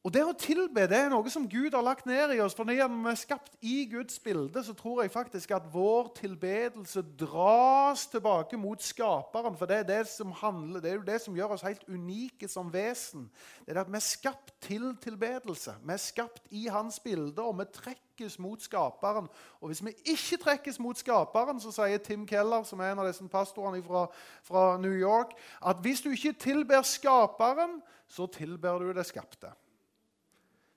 Og 0.02 0.10
Det 0.10 0.22
å 0.26 0.32
tilbe 0.34 0.82
det 0.90 0.96
er 0.98 1.12
noe 1.12 1.30
som 1.30 1.44
Gud 1.46 1.76
har 1.76 1.84
lagt 1.86 2.08
ned 2.10 2.32
i 2.34 2.40
oss. 2.42 2.56
For 2.58 2.66
når 2.66 2.88
vi 2.90 3.10
er 3.12 3.18
skapt 3.20 3.52
i 3.62 3.84
Guds 3.86 4.16
bilde, 4.18 4.58
så 4.66 4.74
tror 4.74 5.04
jeg 5.04 5.12
faktisk 5.14 5.52
at 5.54 5.68
vår 5.70 6.10
tilbedelse 6.16 7.04
dras 7.20 8.08
tilbake 8.10 8.58
mot 8.58 8.82
Skaperen. 8.82 9.54
For 9.54 9.70
det 9.70 9.76
er, 9.76 9.86
det, 9.92 10.00
som 10.10 10.34
handler, 10.34 10.82
det 10.82 10.90
er 10.90 10.98
jo 10.98 11.06
det 11.06 11.20
som 11.22 11.38
gjør 11.38 11.54
oss 11.54 11.62
helt 11.68 11.86
unike 11.86 12.50
som 12.50 12.74
vesen. 12.74 13.28
Det 13.62 13.76
er 13.76 13.84
at 13.84 13.94
Vi 13.94 14.00
er 14.00 14.06
skapt 14.08 14.52
til 14.66 14.90
tilbedelse. 15.06 15.78
Vi 15.86 15.94
er 15.94 16.02
skapt 16.02 16.50
i 16.50 16.66
Hans 16.66 16.98
bilde, 16.98 17.38
og 17.38 17.62
vi 17.62 17.70
trekkes 17.70 18.40
mot 18.42 18.58
Skaperen. 18.58 19.30
Og 19.60 19.70
Hvis 19.70 19.86
vi 19.86 19.94
ikke 20.02 20.42
trekkes 20.48 20.82
mot 20.82 20.98
Skaperen, 20.98 21.62
så 21.62 21.70
sier 21.70 22.02
Tim 22.02 22.26
Keller, 22.26 22.66
som 22.66 22.82
er 22.82 22.90
en 22.90 23.06
av 23.06 23.06
disse 23.06 23.30
pastorene 23.30 23.78
fra, 23.86 24.08
fra 24.42 24.68
New 24.82 24.98
York, 24.98 25.38
at 25.62 25.78
hvis 25.78 26.02
du 26.02 26.10
ikke 26.10 26.34
tilber 26.50 26.82
Skaperen, 26.82 27.78
så 28.10 28.26
tilber 28.26 28.82
du 28.82 28.90
det 28.92 29.06
skapte. 29.06 29.54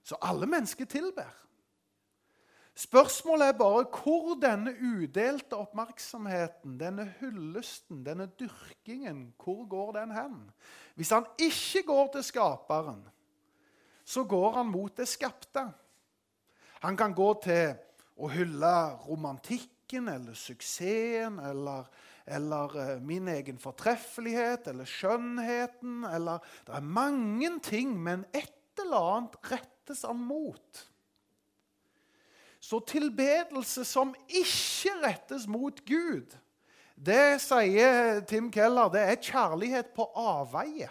Så 0.06 0.18
alle 0.22 0.46
mennesker 0.46 0.86
tilber. 0.86 1.32
Spørsmålet 2.76 3.48
er 3.48 3.58
bare 3.58 3.86
hvor 3.88 4.34
denne 4.36 4.74
udelte 4.76 5.56
oppmerksomheten, 5.56 6.76
denne 6.78 7.06
hyllesten, 7.20 8.04
denne 8.06 8.28
dyrkingen, 8.38 9.30
hvor 9.40 9.64
går 9.68 9.92
den 9.96 10.12
hen? 10.12 10.34
Hvis 10.94 11.10
han 11.10 11.24
ikke 11.40 11.82
går 11.88 12.10
til 12.12 12.24
skaperen, 12.24 13.00
så 14.04 14.24
går 14.24 14.58
han 14.60 14.68
mot 14.70 14.96
det 14.96 15.08
skapte. 15.08 15.64
Han 16.84 16.96
kan 17.00 17.16
gå 17.16 17.30
til 17.42 17.72
å 18.16 18.28
hylle 18.30 18.74
romantikken 19.08 20.12
eller 20.12 20.36
suksessen 20.36 21.40
eller, 21.42 21.88
eller 22.26 22.76
uh, 22.76 22.92
min 23.02 23.32
egen 23.32 23.58
fortreffelighet 23.58 24.68
eller 24.68 24.84
skjønnheten 24.84 26.04
eller 26.12 26.44
Det 26.66 26.76
er 26.76 26.92
mange 27.00 27.50
ting, 27.64 27.96
men 27.96 28.28
et 28.34 28.52
eller 28.84 29.16
annet 29.16 29.40
rettes 29.86 30.02
han 30.02 30.18
mot. 30.18 30.86
Så 32.60 32.80
tilbedelse 32.80 33.84
som 33.84 34.14
ikke 34.26 34.94
rettes 35.04 35.46
mot 35.46 35.84
Gud, 35.86 36.34
det 36.96 37.40
sier 37.44 38.22
Tim 38.26 38.50
Keller, 38.50 38.88
det 38.88 39.02
er 39.04 39.20
kjærlighet 39.20 39.92
på 39.94 40.08
avveie. 40.16 40.88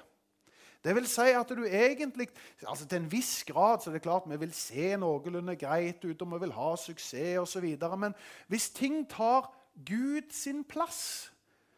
Det 0.86 0.94
vil 0.94 1.08
si 1.10 1.32
at 1.34 1.50
du 1.50 1.64
egentlig 1.66 2.28
altså 2.62 2.86
Til 2.86 3.00
en 3.00 3.12
viss 3.12 3.44
grad 3.44 3.82
så 3.82 3.90
er 3.90 3.96
det 3.96 4.04
klart 4.04 4.28
vi 4.30 4.38
vil 4.38 4.54
se 4.54 4.92
noenlunde 5.02 5.56
greit 5.58 6.06
ut 6.06 6.22
og 6.22 6.34
vi 6.36 6.40
vil 6.44 6.54
ha 6.54 6.76
suksess 6.78 7.40
osv. 7.42 7.66
Men 7.98 8.14
hvis 8.48 8.70
ting 8.70 9.02
tar 9.10 9.50
Gud 9.86 10.30
sin 10.32 10.64
plass, 10.64 11.32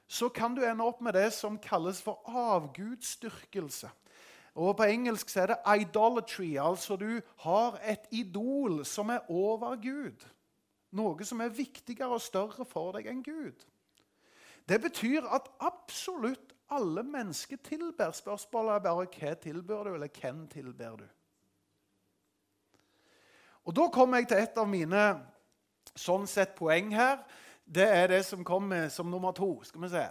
så 0.07 0.27
kan 0.29 0.55
du 0.55 0.65
ende 0.65 0.83
opp 0.83 0.99
med 1.01 1.15
det 1.15 1.31
som 1.33 1.55
kalles 1.57 2.01
for 2.03 2.19
avgudsdyrkelse. 2.27 3.87
Og 4.57 4.77
På 4.77 4.83
engelsk 4.83 5.37
er 5.37 5.45
det 5.45 5.57
'idolatry'. 5.65 6.57
Altså 6.57 6.95
du 6.95 7.21
har 7.37 7.79
et 7.83 8.07
idol 8.11 8.85
som 8.85 9.09
er 9.09 9.19
over 9.29 9.75
Gud. 9.75 10.25
Noe 10.91 11.25
som 11.25 11.41
er 11.41 11.53
viktigere 11.53 12.09
og 12.09 12.21
større 12.21 12.65
for 12.65 12.91
deg 12.91 13.05
enn 13.05 13.23
Gud. 13.23 13.65
Det 14.69 14.81
betyr 14.81 15.27
at 15.29 15.49
absolutt 15.59 16.55
alle 16.69 17.03
mennesker 17.03 17.57
tilber. 17.63 18.11
Spørsmålet 18.11 18.73
er 18.75 18.79
bare 18.79 19.05
hva 19.05 19.33
tilber 19.33 19.83
du, 19.83 19.93
eller 19.93 20.09
hvem 20.21 20.47
tilber 20.47 20.95
du? 20.95 21.05
Og 23.65 23.75
Da 23.75 23.87
kommer 23.93 24.17
jeg 24.17 24.27
til 24.27 24.37
et 24.37 24.57
av 24.57 24.67
mine 24.67 25.03
sånn 25.95 26.27
sett 26.27 26.55
poeng 26.55 26.93
her. 26.95 27.19
Det 27.65 27.83
er 27.83 28.07
det 28.07 28.25
som 28.25 28.43
kommer 28.43 28.89
som 28.89 29.09
nummer 29.11 29.31
to. 29.31 29.63
skal 29.63 29.81
vi 29.81 29.89
se. 29.89 30.07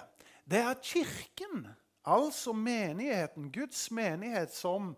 Det 0.50 0.58
er 0.58 0.70
at 0.70 0.82
Kirken, 0.82 1.66
altså 2.06 2.54
menigheten, 2.56 3.50
Guds 3.52 3.90
menighet, 3.90 4.54
som 4.54 4.94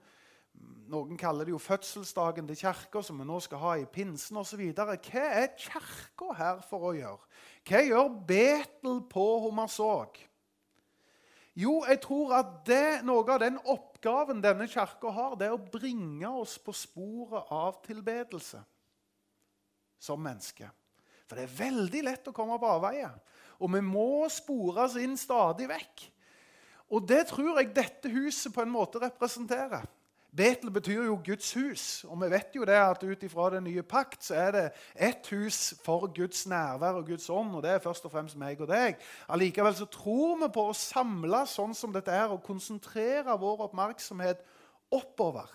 noen 0.88 1.18
kaller 1.20 1.46
det 1.46 1.52
jo 1.52 1.60
fødselsdagen 1.60 2.48
til 2.48 2.58
kirka, 2.62 3.02
som 3.04 3.20
vi 3.20 3.26
nå 3.28 3.38
skal 3.44 3.62
ha 3.62 3.74
i 3.78 3.86
pinsen 3.92 4.40
osv. 4.40 4.62
Hva 4.76 4.96
er 4.96 5.52
kirka 5.58 6.32
her 6.38 6.62
for 6.68 6.90
å 6.90 6.94
gjøre? 6.96 7.28
Hva 7.68 7.84
gjør 7.84 8.16
Betel 8.28 9.02
på 9.10 9.26
Hommersåk? 9.44 10.20
Jo, 11.58 11.80
jeg 11.88 11.98
tror 12.04 12.36
at 12.38 12.50
det, 12.68 13.00
noe 13.06 13.24
av 13.26 13.40
den 13.42 13.56
oppgaven 13.66 14.42
denne 14.44 14.68
kirka 14.70 15.10
har, 15.10 15.34
det 15.36 15.48
er 15.48 15.56
å 15.56 15.70
bringe 15.72 16.30
oss 16.30 16.54
på 16.62 16.74
sporet 16.76 17.50
av 17.50 17.80
tilbedelse 17.82 18.60
som 19.98 20.22
menneske. 20.22 20.68
For 21.26 21.36
det 21.36 21.48
er 21.48 21.56
veldig 21.58 22.04
lett 22.06 22.30
å 22.30 22.34
komme 22.36 22.60
på 22.62 22.70
avveie. 22.78 23.10
Og 23.58 23.72
vi 23.74 23.82
må 23.82 24.28
spores 24.30 24.94
inn 25.02 25.18
stadig 25.18 25.66
vekk. 25.68 26.06
Og 26.88 27.04
det 27.08 27.26
tror 27.28 27.58
jeg 27.58 27.74
dette 27.76 28.10
huset 28.12 28.54
på 28.54 28.64
en 28.64 28.72
måte 28.72 29.00
representerer. 29.02 29.84
Betel 30.38 30.70
betyr 30.70 31.06
jo 31.08 31.16
Guds 31.24 31.54
hus, 31.56 31.84
og 32.04 32.18
vi 32.20 32.28
vet 32.30 32.56
jo 32.56 32.66
det 32.68 32.76
at 32.76 33.00
ut 33.02 33.22
ifra 33.24 33.46
den 33.54 33.64
nye 33.64 33.82
pakt 33.82 34.26
så 34.26 34.34
er 34.36 34.50
det 34.52 34.64
ett 34.94 35.30
hus 35.32 35.72
for 35.80 36.04
Guds 36.14 36.44
nærvær 36.46 37.00
og 37.00 37.08
Guds 37.08 37.30
ånd, 37.32 37.54
og 37.56 37.64
det 37.64 37.72
er 37.72 37.80
først 37.82 38.04
og 38.04 38.12
fremst 38.12 38.36
meg 38.38 38.60
og 38.60 38.68
deg. 38.68 39.00
Allikevel 39.32 39.74
så 39.78 39.88
tror 39.88 40.36
vi 40.42 40.50
på 40.52 40.66
å 40.68 40.76
samle 40.76 41.40
sånn 41.48 41.72
som 41.74 41.96
dette 41.96 42.12
er, 42.12 42.28
og 42.28 42.44
konsentrere 42.44 43.38
vår 43.40 43.64
oppmerksomhet 43.70 44.44
oppover. 44.92 45.48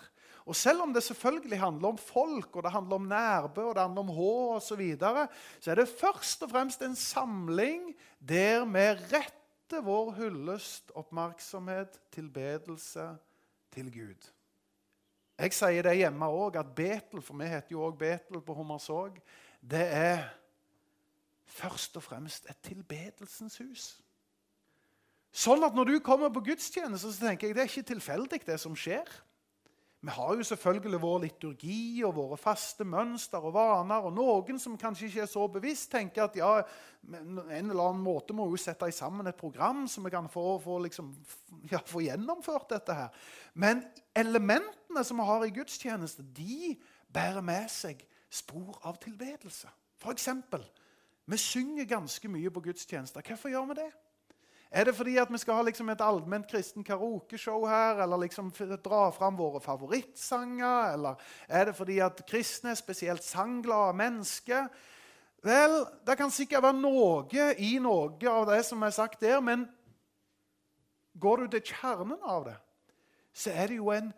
Og 0.44 0.58
Selv 0.58 0.84
om 0.84 0.92
det 0.92 1.04
selvfølgelig 1.06 1.60
handler 1.62 1.94
om 1.94 1.98
folk, 1.98 2.50
og 2.56 2.66
det 2.66 2.74
handler 2.74 2.98
om 2.98 3.06
nærbø 3.08 3.62
og 3.70 3.78
det 3.78 3.86
handler 3.86 4.04
om 4.04 4.12
hå 4.12 4.34
osv., 4.58 4.66
så, 4.66 4.76
videre, 4.76 5.28
så 5.60 5.70
er 5.70 5.80
det 5.80 5.88
først 5.88 6.42
og 6.44 6.50
fremst 6.50 6.82
en 6.82 6.98
samling 6.98 7.94
der 8.20 8.66
vi 8.66 8.90
retter 9.74 9.86
vår 9.86 10.12
hyllest, 10.14 10.90
oppmerksomhet, 10.94 12.00
tilbedelse 12.12 13.16
til 13.72 13.90
Gud. 13.90 14.30
Jeg 15.38 15.52
sier 15.52 15.82
det 15.82 15.96
hjemme 15.98 16.26
òg, 16.30 16.56
at 16.56 16.74
Betel, 16.76 17.20
for 17.22 17.34
vi 17.34 17.48
heter 17.50 17.74
jo 17.74 17.82
òg 17.82 17.98
Betel 17.98 18.40
på 18.40 18.54
Hummersåk, 18.54 19.18
det 19.60 19.82
er 19.82 20.28
først 21.44 21.96
og 21.96 22.02
fremst 22.02 22.46
et 22.46 22.60
tilbedelsens 22.62 23.58
hus. 23.58 23.86
Sånn 25.34 25.64
at 25.66 25.74
når 25.74 25.90
du 25.90 25.98
kommer 25.98 26.30
på 26.30 26.44
gudstjeneste, 26.52 27.10
så 27.10 27.26
tenker 27.26 27.48
jeg 27.48 27.56
det 27.56 27.64
er 27.64 27.72
ikke 27.72 27.90
tilfeldig, 27.90 28.44
det 28.46 28.60
som 28.60 28.76
skjer. 28.78 29.08
Vi 30.04 30.12
har 30.12 30.34
jo 30.36 30.44
selvfølgelig 30.44 30.98
vår 31.00 31.20
liturgi 31.22 32.02
og 32.04 32.12
våre 32.18 32.36
faste 32.36 32.84
mønster 32.84 33.40
og 33.40 33.54
vaner. 33.54 34.04
og 34.04 34.12
Noen 34.12 34.58
som 34.60 34.76
kanskje 34.76 35.06
ikke 35.08 35.22
er 35.24 35.30
så 35.32 35.46
bevisst, 35.48 35.88
tenker 35.94 36.26
at 36.26 36.36
ja, 36.36 36.50
en 37.08 37.38
eller 37.40 37.86
annen 37.86 38.02
måte 38.04 38.36
må 38.36 38.44
jo 38.50 38.60
sette 38.60 38.90
sammen 38.92 39.30
et 39.30 39.38
program 39.40 39.86
så 39.88 40.04
vi 40.04 40.12
kan 40.12 40.28
få, 40.28 40.58
få, 40.60 40.76
liksom, 40.84 41.08
ja, 41.72 41.80
få 41.88 42.04
gjennomført 42.04 42.68
dette 42.74 42.98
her. 42.98 43.16
Men 43.54 43.80
elementene 44.12 45.06
som 45.08 45.22
vi 45.22 45.28
har 45.30 45.46
i 45.46 45.54
gudstjeneste, 45.56 46.26
de 46.36 46.74
bærer 47.08 47.40
med 47.40 47.72
seg 47.72 48.04
spor 48.28 48.76
av 48.84 49.00
tilbedelse. 49.00 49.72
F.eks. 50.04 50.28
vi 51.24 51.40
synger 51.40 51.88
ganske 51.88 52.28
mye 52.28 52.52
på 52.52 52.66
gudstjenester. 52.68 53.24
Hvorfor 53.24 53.48
gjør 53.56 53.70
vi 53.72 53.80
det? 53.80 53.92
Er 54.70 54.84
det 54.84 54.96
fordi 54.96 55.16
at 55.22 55.30
vi 55.32 55.38
skal 55.38 55.54
ha 55.58 55.62
liksom 55.62 55.88
et 55.92 56.02
allment 56.02 56.46
kristen 56.50 56.84
karaokeshow 56.84 57.66
her? 57.68 58.02
Eller 58.02 58.24
liksom 58.24 58.50
dra 58.84 59.10
fram 59.10 59.36
våre 59.38 59.60
favorittsanger? 59.60 60.94
Eller 60.94 61.14
er 61.48 61.64
det 61.64 61.76
fordi 61.76 61.98
at 61.98 62.24
kristne 62.26 62.76
spesielt 62.76 63.22
sangglade 63.24 63.96
mennesker? 63.96 64.68
Vel, 65.44 65.84
det 66.06 66.16
kan 66.16 66.30
sikkert 66.32 66.64
være 66.64 66.80
noe 66.80 67.48
i 67.60 67.78
noe 67.78 68.30
av 68.30 68.46
det 68.48 68.62
som 68.64 68.82
er 68.82 68.94
sagt 68.96 69.20
der, 69.20 69.40
men 69.44 69.66
går 71.20 71.44
du 71.44 71.48
til 71.52 71.74
kjernen 71.74 72.22
av 72.22 72.46
det, 72.48 72.56
så 73.34 73.52
er 73.52 73.68
det 73.68 73.76
jo 73.76 73.90
en 73.92 74.12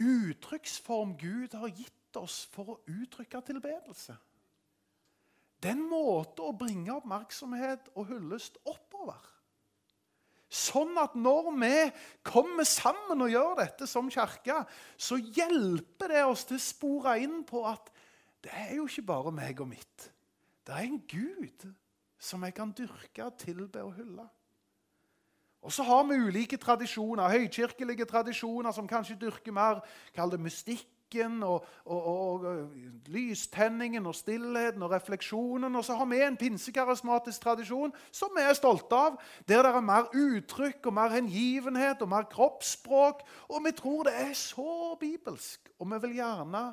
uttrykksform 0.00 1.14
Gud 1.20 1.54
har 1.54 1.68
gitt 1.68 2.16
oss 2.16 2.44
for 2.50 2.74
å 2.74 2.80
uttrykke 2.88 3.42
tilbedelse. 3.44 4.16
Det 5.60 5.70
er 5.70 5.76
en 5.76 5.86
måte 5.88 6.44
å 6.44 6.56
bringe 6.56 6.92
oppmerksomhet 6.96 7.92
og 7.94 8.08
hyllest 8.10 8.58
oppover. 8.64 9.20
Sånn 10.54 10.94
at 11.02 11.16
når 11.18 11.48
vi 11.58 11.76
kommer 12.22 12.66
sammen 12.68 13.24
og 13.24 13.32
gjør 13.32 13.56
dette 13.58 13.88
som 13.90 14.10
kirke, 14.12 14.60
så 14.94 15.18
hjelper 15.18 16.12
det 16.14 16.22
oss 16.28 16.44
til 16.46 16.60
å 16.60 16.62
spore 16.62 17.16
inn 17.24 17.40
på 17.48 17.64
at 17.66 17.90
det 18.44 18.52
er 18.52 18.74
jo 18.76 18.84
ikke 18.86 19.08
bare 19.08 19.32
meg 19.34 19.62
og 19.64 19.72
mitt. 19.72 20.06
Det 20.64 20.76
er 20.76 20.86
en 20.86 21.00
Gud 21.10 21.66
som 22.22 22.44
jeg 22.46 22.54
kan 22.56 22.70
dyrke, 22.76 23.26
tilbe 23.40 23.82
og 23.82 23.96
hylle. 23.98 24.28
Og 25.64 25.72
så 25.72 25.84
har 25.88 26.04
vi 26.06 26.20
ulike 26.20 26.58
tradisjoner, 26.60 27.32
høykirkelige 27.34 28.06
tradisjoner 28.08 28.72
som 28.76 28.88
kanskje 28.88 29.16
dyrker 29.24 29.54
mer 29.56 29.80
kall 30.14 30.30
det 30.32 30.42
mystikk 30.44 30.86
musikken 31.04 31.42
og, 31.42 31.64
og, 31.84 32.06
og, 32.06 32.70
lystenningen 33.06 34.06
og 34.06 34.14
stillheten 34.14 34.82
og 34.82 34.90
refleksjonen. 34.90 35.76
Og 35.76 35.84
så 35.84 35.94
har 35.94 36.06
vi 36.06 36.22
en 36.22 36.36
pinsekarismatisk 36.36 37.40
tradisjon 37.42 37.92
som 38.12 38.30
vi 38.36 38.42
er 38.42 38.54
stolte 38.54 38.94
av, 38.94 39.18
der 39.48 39.62
det 39.62 39.74
er 39.74 39.80
mer 39.80 40.08
uttrykk 40.12 40.86
og 40.86 40.94
mer 40.94 41.10
hengivenhet 41.10 42.02
og 42.02 42.08
mer 42.08 42.24
kroppsspråk. 42.30 43.22
Og 43.48 43.64
vi 43.64 43.72
tror 43.72 44.04
det 44.04 44.14
er 44.14 44.32
så 44.34 44.96
bibelsk, 45.00 45.70
og 45.78 45.92
vi 45.92 46.00
vil 46.06 46.16
gjerne 46.16 46.72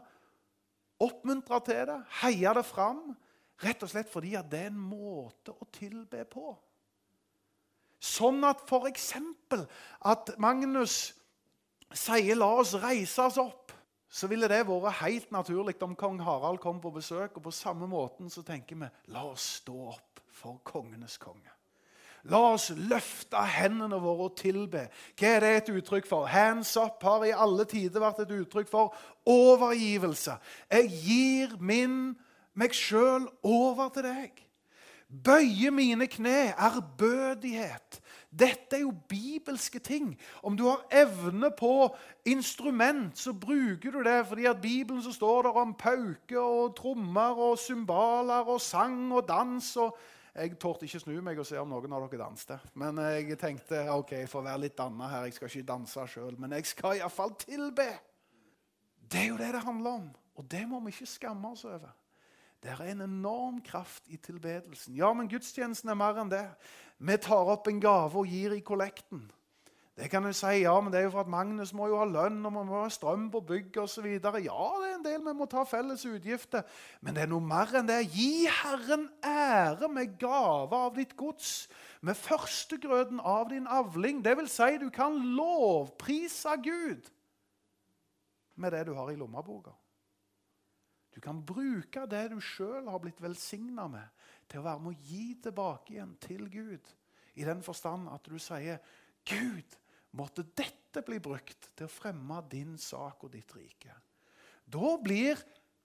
oppmuntre 0.99 1.59
til 1.65 1.85
det, 1.87 2.01
heie 2.21 2.53
det 2.53 2.65
fram. 2.65 3.15
Rett 3.61 3.83
og 3.83 3.89
slett 3.89 4.09
fordi 4.09 4.35
det 4.49 4.59
er 4.59 4.71
en 4.71 4.79
måte 4.79 5.53
å 5.53 5.67
tilbe 5.73 6.25
på. 6.25 6.55
Sånn 8.01 8.41
at 8.43 8.63
f.eks. 8.65 9.11
at 10.01 10.31
Magnus 10.41 11.13
sier 11.93 12.35
'la 12.35 12.47
oss 12.57 12.73
reise 12.73 13.21
oss 13.21 13.37
opp' 13.37 13.61
så 14.11 14.27
ville 14.27 14.49
det 14.51 14.65
vært 14.67 14.99
helt 15.05 15.31
naturlig 15.31 15.77
om 15.85 15.95
kong 15.95 16.19
Harald 16.19 16.59
kom 16.59 16.81
på 16.83 16.91
besøk. 16.91 17.37
Og 17.39 17.45
på 17.47 17.55
samme 17.55 17.87
måten 17.87 18.29
så 18.29 18.43
tenker 18.43 18.75
vi 18.75 18.91
la 19.13 19.23
oss 19.29 19.61
stå 19.61 19.77
opp 19.93 20.19
for 20.35 20.59
kongenes 20.67 21.15
konge. 21.21 21.47
La 22.29 22.41
oss 22.51 22.67
løfte 22.75 23.39
hendene 23.55 23.97
våre 24.03 24.27
og 24.27 24.35
tilbe. 24.37 24.83
Hva 25.17 25.31
er 25.31 25.41
det 25.45 25.53
et 25.55 25.71
uttrykk 25.79 26.09
for? 26.09 26.27
Hands 26.29 26.75
up 26.77 27.01
har 27.07 27.23
i 27.25 27.31
alle 27.33 27.65
tider 27.65 28.03
vært 28.03 28.21
et 28.25 28.35
uttrykk 28.35 28.69
for 28.69 28.93
overgivelse. 29.25 30.35
Jeg 30.69 30.91
gir 31.01 31.55
min, 31.63 31.97
meg 32.53 32.75
sjøl 32.75 33.25
over 33.47 33.89
til 33.95 34.05
deg. 34.05 34.43
Bøye 35.11 35.71
mine 35.71 36.07
kne, 36.07 36.53
ærbødighet. 36.55 37.99
Dette 38.31 38.77
er 38.77 38.79
jo 38.85 38.93
bibelske 39.09 39.79
ting. 39.79 40.13
Om 40.43 40.57
du 40.57 40.67
har 40.69 40.85
evne 40.91 41.51
på 41.57 41.95
instrument, 42.25 43.17
så 43.17 43.33
bruker 43.33 43.91
du 43.91 44.03
det 44.03 44.27
fordi 44.27 44.45
at 44.45 44.61
Bibelen 44.61 45.03
så 45.03 45.11
står 45.11 45.41
der 45.41 45.49
om 45.49 45.73
pauker 45.73 46.39
og 46.39 46.75
trommer 46.75 47.35
og 47.35 47.59
cymbaler 47.59 48.47
og 48.47 48.61
sang 48.61 49.13
og 49.13 49.27
dans. 49.27 49.77
og 49.77 49.97
Jeg 50.35 50.59
torde 50.59 50.85
ikke 50.85 50.99
snu 50.99 51.21
meg 51.21 51.39
og 51.39 51.45
se 51.45 51.59
om 51.59 51.67
noen 51.67 51.93
av 51.93 52.07
dere 52.07 52.23
danste. 52.23 52.59
Men 52.73 52.97
jeg 52.97 53.37
tenkte 53.39 53.89
ok, 53.91 54.11
jeg 54.11 54.29
får 54.29 54.47
være 54.47 54.63
litt 54.63 54.77
danna 54.77 55.09
her. 55.11 55.27
Jeg 55.27 55.33
skal 55.33 55.51
ikke 55.51 55.67
danse 55.73 56.07
sjøl, 56.07 56.39
men 56.39 56.55
jeg 56.55 56.65
skal 56.65 57.01
iallfall 57.01 57.35
tilbe. 57.35 57.89
Det 59.11 59.25
er 59.25 59.27
jo 59.33 59.37
det 59.37 59.51
det 59.53 59.65
handler 59.65 59.91
om, 59.91 60.07
og 60.35 60.51
det 60.51 60.63
må 60.67 60.79
vi 60.79 60.95
ikke 60.95 61.05
skamme 61.05 61.51
oss 61.51 61.65
over. 61.65 61.91
Det 62.61 62.69
er 62.71 62.81
en 62.91 63.01
enorm 63.01 63.61
kraft 63.65 64.07
i 64.13 64.19
tilbedelsen. 64.21 64.95
Ja, 64.95 65.09
men 65.17 65.29
gudstjenesten 65.29 65.89
er 65.89 65.97
mer 65.97 66.19
enn 66.21 66.29
det. 66.29 66.45
Vi 67.01 67.15
tar 67.17 67.49
opp 67.49 67.67
en 67.67 67.81
gave 67.81 68.21
og 68.21 68.29
gir 68.29 68.53
i 68.53 68.61
kollekten. 68.61 69.23
Det 69.97 70.07
kan 70.09 70.23
du 70.23 70.31
si, 70.33 70.61
ja, 70.63 70.73
men 70.81 70.93
det 70.93 71.01
er 71.01 71.03
jo 71.03 71.11
for 71.13 71.25
at 71.25 71.29
Magnus 71.29 71.73
må 71.75 71.89
jo 71.91 71.97
ha 71.99 72.05
lønn 72.07 72.39
og 72.47 72.53
man 72.55 72.69
må 72.69 72.79
ha 72.79 72.89
strøm 72.89 73.27
på 73.33 73.41
bygget 73.49 73.81
osv. 73.83 74.05
Ja, 74.07 74.21
det 74.31 74.87
er 74.87 74.93
en 74.95 75.03
del 75.03 75.25
vi 75.25 75.33
må 75.35 75.45
ta 75.51 75.65
felles 75.67 76.05
utgifter. 76.07 76.63
Men 77.01 77.17
det 77.17 77.25
er 77.25 77.31
noe 77.33 77.43
mer 77.43 77.73
enn 77.77 77.89
det. 77.89 77.99
Gi 78.13 78.47
Herren 78.61 79.09
ære 79.25 79.89
med 79.91 80.15
gave 80.21 80.79
av 80.87 80.95
ditt 80.95 81.17
gods, 81.19 81.67
med 82.01 82.17
førstegrøden 82.17 83.19
av 83.19 83.49
din 83.51 83.67
avling. 83.67 84.23
Det 84.23 84.37
vil 84.39 84.49
si, 84.49 84.77
du 84.81 84.87
kan 84.93 85.17
lovprise 85.35 86.55
Gud 86.63 87.11
med 88.55 88.71
det 88.71 88.85
du 88.87 88.95
har 88.95 89.11
i 89.11 89.19
lommeboka. 89.19 89.75
Du 91.11 91.19
kan 91.19 91.41
bruke 91.45 92.05
det 92.07 92.29
du 92.31 92.39
sjøl 92.43 92.87
har 92.87 93.01
blitt 93.03 93.21
velsigna 93.21 93.87
med, 93.91 94.07
til 94.47 94.61
å 94.61 94.67
være 94.69 94.83
med 94.83 94.93
å 94.93 95.07
gi 95.09 95.25
tilbake 95.43 95.95
igjen 95.95 96.15
til 96.23 96.45
Gud. 96.51 96.91
I 97.35 97.47
den 97.47 97.63
forstand 97.63 98.09
at 98.11 98.27
du 98.27 98.39
sier, 98.39 98.79
'Gud, 99.25 99.77
måtte 100.11 100.43
dette 100.43 101.03
bli 101.05 101.19
brukt 101.23 101.69
til 101.75 101.87
å 101.87 101.91
fremme 101.91 102.41
din 102.51 102.77
sak 102.77 103.23
og 103.23 103.31
ditt 103.35 103.51
rike'. 103.55 103.95
Da 104.65 104.97
blir 105.03 105.39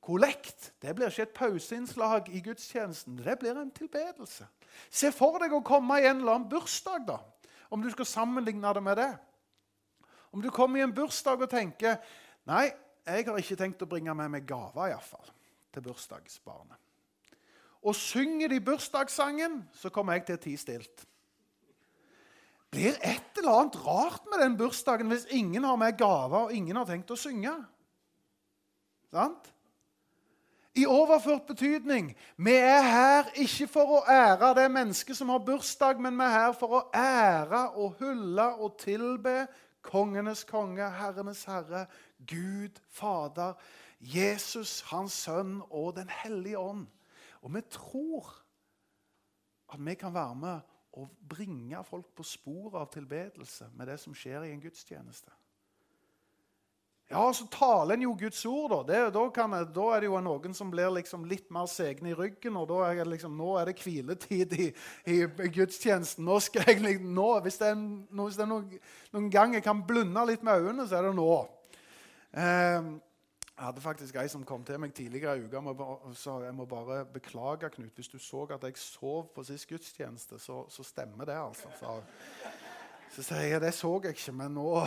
kollekt 0.07 0.73
det 0.83 0.95
blir 0.95 1.11
ikke 1.11 1.27
et 1.27 1.35
pauseinnslag 1.35 2.29
i 2.31 2.41
gudstjenesten. 2.41 3.19
Det 3.19 3.39
blir 3.41 3.59
en 3.59 3.71
tilbedelse. 3.75 4.47
Se 4.91 5.11
for 5.15 5.41
deg 5.43 5.55
å 5.57 5.65
komme 5.67 5.99
i 5.99 6.07
en 6.07 6.21
eller 6.21 6.37
annen 6.37 6.51
bursdag, 6.51 7.07
da, 7.09 7.19
om 7.71 7.83
du 7.83 7.91
skal 7.91 8.07
sammenligne 8.07 8.75
det 8.75 8.83
med 8.83 9.01
det. 9.01 9.13
Om 10.31 10.43
du 10.43 10.51
kommer 10.55 10.79
i 10.79 10.85
en 10.87 10.95
bursdag 10.95 11.43
og 11.43 11.51
tenker 11.51 11.99
Nei, 12.47 12.69
jeg 13.07 13.27
har 13.27 13.39
ikke 13.39 13.59
tenkt 13.59 13.83
å 13.83 13.91
bringe 13.91 14.15
med 14.19 14.33
meg 14.35 14.47
gaver 14.49 14.91
iallfall, 14.91 15.29
til 15.73 15.85
bursdagsbarnet. 15.87 16.81
Og 17.87 17.95
synger 17.95 18.51
de 18.51 18.61
bursdagssangen, 18.65 19.61
så 19.73 19.93
kommer 19.95 20.17
jeg 20.17 20.27
til 20.27 20.39
å 20.39 20.43
tie 20.43 20.59
stilt 20.59 21.07
blir 22.77 22.97
et 23.01 23.39
eller 23.39 23.61
annet 23.61 23.77
rart 23.87 24.25
med 24.31 24.43
den 24.43 24.57
bursdagen 24.59 25.11
hvis 25.11 25.27
ingen 25.33 25.65
har 25.65 25.77
med 25.81 25.99
gaver 25.99 26.47
og 26.47 26.55
ingen 26.55 26.77
har 26.77 26.89
tenkt 26.89 27.13
å 27.13 27.19
synge. 27.19 27.55
Sant? 29.15 29.53
I 30.77 30.85
overført 30.85 31.47
betydning 31.49 32.11
vi 32.37 32.53
er 32.59 32.83
her 32.85 33.31
ikke 33.41 33.69
for 33.73 33.95
å 33.97 34.03
ære 34.13 34.53
det 34.59 34.67
mennesket 34.75 35.17
som 35.17 35.33
har 35.33 35.45
bursdag, 35.47 36.03
men 36.05 36.19
vi 36.19 36.27
er 36.27 36.35
her 36.35 36.57
for 36.59 36.77
å 36.77 36.83
ære 36.93 37.63
og 37.81 37.97
hylle 38.03 38.51
og 38.61 38.77
tilbe 38.83 39.47
kongenes 39.87 40.45
konge, 40.49 40.91
herrenes 40.99 41.45
herre, 41.49 41.87
Gud 42.19 42.81
Fader, 42.91 43.55
Jesus, 44.01 44.81
hans 44.91 45.13
sønn 45.25 45.61
og 45.71 45.95
Den 45.97 46.11
hellige 46.23 46.59
ånd. 46.59 46.87
Og 47.43 47.55
vi 47.55 47.63
tror 47.71 48.35
at 49.73 49.81
vi 49.87 49.95
kan 49.95 50.15
være 50.15 50.35
med 50.35 50.61
og 50.97 51.11
bringe 51.29 51.85
folk 51.85 52.07
på 52.17 52.23
sporet 52.23 52.81
av 52.81 52.93
tilbedelse 52.93 53.69
med 53.75 53.91
det 53.91 53.99
som 54.01 54.15
skjer 54.17 54.47
i 54.47 54.53
en 54.55 54.63
gudstjeneste. 54.63 55.33
Ja, 57.09 57.33
så 57.33 57.45
taler 57.47 57.95
en 57.95 58.03
jo 58.03 58.17
Guds 58.19 58.41
ord, 58.51 58.73
da. 58.73 58.79
Det, 58.89 59.01
da, 59.15 59.23
jeg, 59.31 59.67
da, 59.77 59.85
er 59.95 60.03
det 60.03 60.09
jo 60.09 60.21
noen 60.27 60.55
som 60.59 60.71
blir 60.73 60.91
liksom 60.91 61.27
litt 61.31 61.53
mer 61.55 61.69
segne 61.71 62.11
i 62.11 62.17
ryggen. 62.19 62.57
og 62.59 62.67
da 62.73 62.81
er 62.89 62.99
det 62.99 63.07
liksom, 63.13 63.37
Nå 63.39 63.53
er 63.61 63.71
det 63.71 63.77
hviletid 63.79 64.57
i, 64.59 64.67
i, 65.15 65.21
gudstjenesten. 65.55 66.27
Nå 66.27 66.41
skal 66.43 66.67
jeg, 66.67 66.99
nå, 66.99 67.29
Hvis 67.45 67.61
det 67.63 67.69
er, 67.71 67.77
no, 67.79 68.27
hvis 68.27 68.39
det 68.41 68.43
er 68.43 68.51
noen, 68.51 68.81
noen 69.15 69.29
gang 69.31 69.55
jeg 69.55 69.63
kan 69.63 69.85
blunde 69.87 70.25
litt 70.27 70.43
med 70.43 70.67
øynene, 70.67 70.89
så 70.89 70.99
er 70.99 71.07
det 71.07 71.15
nå. 71.15 71.37
Eh, 72.35 72.89
jeg 73.57 73.65
hadde 73.65 73.81
faktisk 73.81 74.19
ei 74.21 74.27
som 74.29 74.43
kom 74.45 74.67
til 74.67 74.83
meg 74.83 74.91
tidligere 74.93 75.39
i 75.39 75.47
uka 75.47 75.63
og 75.63 76.11
sa 76.19 76.41
jeg 76.43 76.57
må 76.59 76.67
bare 76.69 77.05
beklage, 77.09 77.71
Knut. 77.71 77.95
Hvis 77.95 78.11
du 78.11 78.19
så 78.19 78.43
at 78.51 78.67
jeg 78.67 78.77
sov 78.83 79.31
på 79.35 79.47
sist 79.47 79.71
gudstjeneste, 79.71 80.41
så, 80.43 80.65
så 80.69 80.83
stemmer 80.83 81.25
det, 81.25 81.39
altså. 81.39 81.71
Så, 81.79 81.95
så 83.15 83.29
sier 83.31 83.55
jeg 83.55 83.63
det 83.63 83.73
så 83.75 83.95
jeg 84.03 84.19
ikke, 84.19 84.35
men 84.43 84.59
nå, 84.59 84.83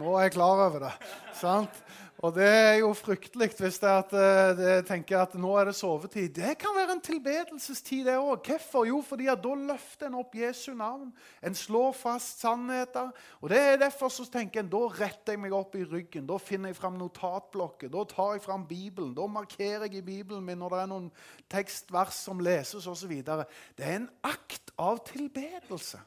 nå 0.00 0.14
er 0.16 0.28
jeg 0.28 0.36
klar 0.38 0.66
over 0.68 0.86
det. 0.86 0.92
Sant? 1.36 1.82
Og 2.22 2.30
det 2.36 2.46
er 2.46 2.76
jo 2.78 2.92
fryktelig 2.94 3.48
hvis 3.58 3.80
det 3.82 3.88
at 3.90 4.12
eh, 4.14 4.52
det 4.54 4.74
tenker 4.86 5.18
at 5.18 5.32
nå 5.34 5.56
er 5.58 5.66
det 5.66 5.74
sovetid. 5.74 6.28
Det 6.36 6.52
kan 6.60 6.70
være 6.76 6.94
en 6.94 7.02
tilbedelsestid, 7.02 8.04
det 8.06 8.14
òg. 8.14 8.46
Hvorfor? 8.46 8.86
Jo, 8.86 9.00
fordi 9.02 9.26
at 9.32 9.42
da 9.42 9.56
løfter 9.58 10.06
en 10.06 10.20
opp 10.20 10.36
Jesu 10.38 10.70
navn. 10.78 11.10
En 11.42 11.58
slår 11.58 11.90
fast 11.98 12.44
sannheter. 12.44 13.10
Og 13.42 13.50
det 13.50 13.58
er 13.58 13.82
derfor 13.82 14.14
så 14.14 14.28
tenker 14.30 14.62
en, 14.62 14.70
Da 14.70 14.84
retter 15.00 15.34
jeg 15.34 15.42
meg 15.42 15.58
opp 15.58 15.74
i 15.74 15.82
ryggen. 15.82 16.30
Da 16.30 16.38
finner 16.38 16.70
jeg 16.70 16.78
fram 16.78 16.94
notatblokker. 17.00 17.90
Da 17.90 18.06
tar 18.06 18.36
jeg 18.38 18.46
fram 18.46 18.70
Bibelen. 18.70 19.16
Da 19.18 19.26
markerer 19.26 19.88
jeg 19.88 19.98
i 19.98 20.06
Bibelen 20.06 20.46
min 20.46 20.62
når 20.62 20.76
det 20.76 20.82
er 20.84 20.90
noen 20.94 21.12
tekstvers 21.50 22.22
som 22.22 22.38
leses 22.38 22.86
osv. 22.86 23.18
Det 23.18 23.82
er 23.82 23.96
en 23.98 24.10
akt 24.22 24.70
av 24.78 25.02
tilbedelse. 25.10 25.98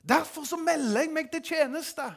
Derfor 0.00 0.48
så 0.48 0.56
melder 0.56 1.04
jeg 1.04 1.12
meg 1.12 1.28
til 1.28 1.44
tjeneste 1.44 2.14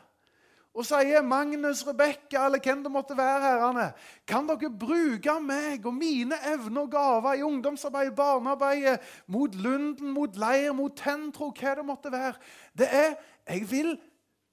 og 0.74 0.86
sier 0.86 1.22
'Magnus, 1.22 1.82
Rebekka 1.88 2.46
eller 2.46 2.60
hvem 2.64 2.84
det 2.84 2.92
måtte 2.92 3.18
være, 3.18 3.42
herrene, 3.42 3.94
kan 4.28 4.48
dere 4.48 4.70
bruke 4.70 5.40
meg 5.42 5.86
og 5.86 5.94
mine 5.94 6.38
evner 6.46 6.82
og 6.82 6.92
gaver 6.92 7.34
i 7.34 7.44
ungdomsarbeid, 7.44 8.12
barnearbeid, 8.16 8.98
mot 9.28 9.56
Lunden, 9.56 10.12
mot 10.12 10.36
leir, 10.36 10.72
mot 10.74 10.96
Tentro, 10.96 11.50
hva 11.52 11.76
det 11.76 11.86
måtte 11.86 12.12
være? 12.12 12.38
Det 12.78 12.88
er 12.92 13.16
Jeg 13.50 13.72
vil 13.72 14.00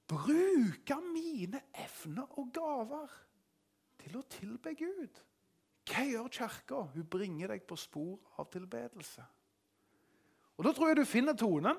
bruke 0.07 0.95
mine 1.13 1.61
evner 1.75 2.39
og 2.39 2.49
gaver 2.53 3.11
til 4.01 4.17
å 4.17 4.23
tilbe 4.29 4.73
Gud. 4.73 5.21
Hva 5.87 6.03
gjør 6.03 6.31
Kirka? 6.31 6.81
Hun 6.95 7.05
bringer 7.05 7.47
deg 7.53 7.61
på 7.67 7.75
spor 7.75 8.17
av 8.39 8.49
tilbedelse. 8.51 9.21
Og 10.57 10.65
Da 10.65 10.73
tror 10.73 10.87
jeg 10.87 10.97
du 10.97 11.05
finner 11.05 11.33
tonen. 11.33 11.77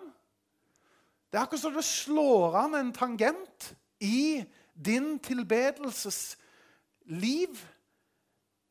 Det 1.33 1.39
er 1.39 1.43
akkurat 1.43 1.61
som 1.61 1.75
det 1.75 1.85
slår 1.85 2.55
an 2.57 2.75
en 2.75 2.93
tangent 2.93 3.75
i 4.01 4.45
din 4.75 5.19
tilbedelsesliv. 5.19 7.59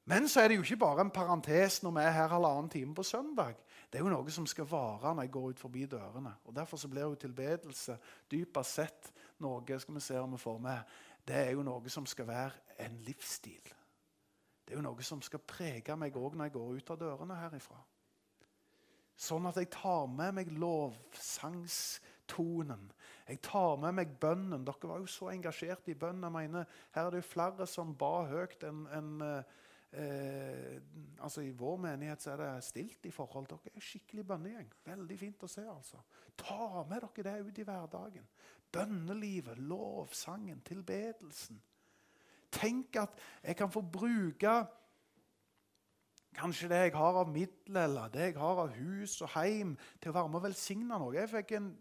Men 0.05 0.27
så 0.27 0.41
er 0.41 0.47
det 0.47 0.55
jo 0.55 0.63
ikke 0.63 0.85
bare 0.85 1.01
en 1.03 1.11
parentes 1.11 1.83
når 1.83 1.91
vi 1.91 2.05
er 2.05 2.15
her 2.15 2.27
halvannen 2.31 2.69
time 2.71 2.95
på 2.95 3.03
søndag. 3.03 3.55
Det 3.91 3.99
er 3.99 4.03
jo 4.03 4.11
noe 4.11 4.31
som 4.31 4.45
skal 4.47 4.67
vare 4.67 5.15
når 5.15 5.27
jeg 5.27 5.31
går 5.31 5.49
ut 5.49 5.59
forbi 5.59 5.85
dørene. 5.85 6.33
Og 6.45 6.55
Derfor 6.55 6.77
så 6.77 6.87
blir 6.87 7.01
jo 7.01 7.15
tilbedelse 7.15 7.97
dypest 8.31 8.73
sett 8.73 9.13
noe 9.43 9.79
skal 9.79 9.95
vi 9.95 10.01
se 10.01 10.19
om 10.19 10.31
vi 10.33 10.37
får 10.41 10.59
med, 10.59 10.79
det 11.27 11.35
er 11.35 11.51
jo 11.51 11.63
noe 11.65 11.89
som 11.91 12.05
skal 12.07 12.27
være 12.27 12.51
en 12.85 12.97
livsstil. 13.05 13.73
Det 14.65 14.73
er 14.73 14.77
jo 14.79 14.83
noe 14.83 15.03
som 15.05 15.21
skal 15.23 15.39
prege 15.47 15.95
meg 15.95 16.15
òg 16.17 16.35
når 16.35 16.45
jeg 16.47 16.55
går 16.57 16.75
ut 16.75 16.91
av 16.91 16.99
dørene 16.99 17.35
herifra. 17.39 17.79
Sånn 19.17 19.45
at 19.49 19.57
jeg 19.57 19.71
tar 19.73 20.05
med 20.11 20.33
meg 20.37 20.51
lovsangstonen. 20.53 22.91
Jeg 23.27 23.41
tar 23.43 23.75
med 23.81 23.95
meg 23.97 24.15
bønnen. 24.21 24.63
Dere 24.67 24.89
var 24.89 25.01
jo 25.03 25.09
så 25.11 25.31
engasjert 25.33 25.89
i 25.91 25.95
bønn. 25.99 26.23
Jeg 26.23 26.31
mener, 26.31 26.67
her 26.95 27.07
er 27.07 27.11
det 27.11 27.23
jo 27.23 27.31
flere 27.33 27.67
som 27.67 27.95
ba 27.99 28.21
høyt 28.29 28.63
enn 28.63 28.85
en, 28.95 29.09
eh, 29.91 30.77
altså 31.19 31.43
I 31.43 31.51
vår 31.51 31.81
menighet 31.83 32.23
så 32.23 32.33
er 32.33 32.43
det 32.43 32.51
stilt 32.63 33.05
i 33.09 33.11
forhold. 33.11 33.49
Dere 33.51 33.75
er 33.75 33.83
skikkelig 33.83 34.23
bønnegjeng. 34.31 34.71
Veldig 34.85 35.19
fint 35.19 35.43
å 35.43 35.51
se. 35.51 35.65
altså. 35.67 35.99
Ta 36.39 36.85
med 36.87 37.03
dere 37.03 37.27
det 37.27 37.49
ut 37.49 37.59
i 37.59 37.67
hverdagen. 37.67 38.27
Bønnelivet, 38.71 39.59
lovsangen, 39.59 40.61
tilbedelsen. 40.63 41.59
Tenk 42.51 42.95
at 42.95 43.19
jeg 43.43 43.57
kan 43.59 43.71
få 43.71 43.81
bruke 43.81 44.53
kanskje 46.37 46.69
det 46.69 46.79
jeg 46.85 46.93
har 46.95 47.17
av 47.17 47.29
midler 47.33 47.87
eller 47.87 48.11
det 48.13 48.29
jeg 48.29 48.37
har 48.37 48.61
av 48.61 48.73
hus 48.77 49.17
og 49.25 49.31
heim, 49.35 49.75
til 49.99 50.11
å 50.11 50.17
være 50.19 50.31
med 50.31 50.39
og 50.39 50.45
velsigne 50.45 50.99
noe. 51.01 51.15
Jeg 51.17 51.31
fikk 51.31 51.55
en 51.57 51.71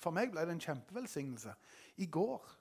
for 0.00 0.14
meg 0.14 0.32
ble 0.32 0.44
det 0.46 0.54
en 0.56 0.66
kjempevelsignelse. 0.66 1.54
I 2.02 2.06
går 2.10 2.52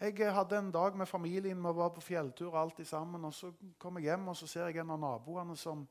jeg 0.00 0.32
hadde 0.32 0.56
en 0.56 0.70
dag 0.72 0.94
med 0.96 1.06
familien, 1.06 1.58
vi 1.60 1.72
var 1.76 1.90
på 1.92 2.00
fjelltur 2.00 2.54
alltid 2.56 2.84
sammen. 2.84 3.24
og 3.24 3.34
Så 3.34 3.52
kom 3.78 3.98
jeg 3.98 4.04
hjem 4.04 4.28
og 4.28 4.36
så 4.36 4.46
ser 4.46 4.66
jeg 4.66 4.80
en 4.80 4.90
av 4.90 5.00
naboene 5.00 5.56
som, 5.56 5.82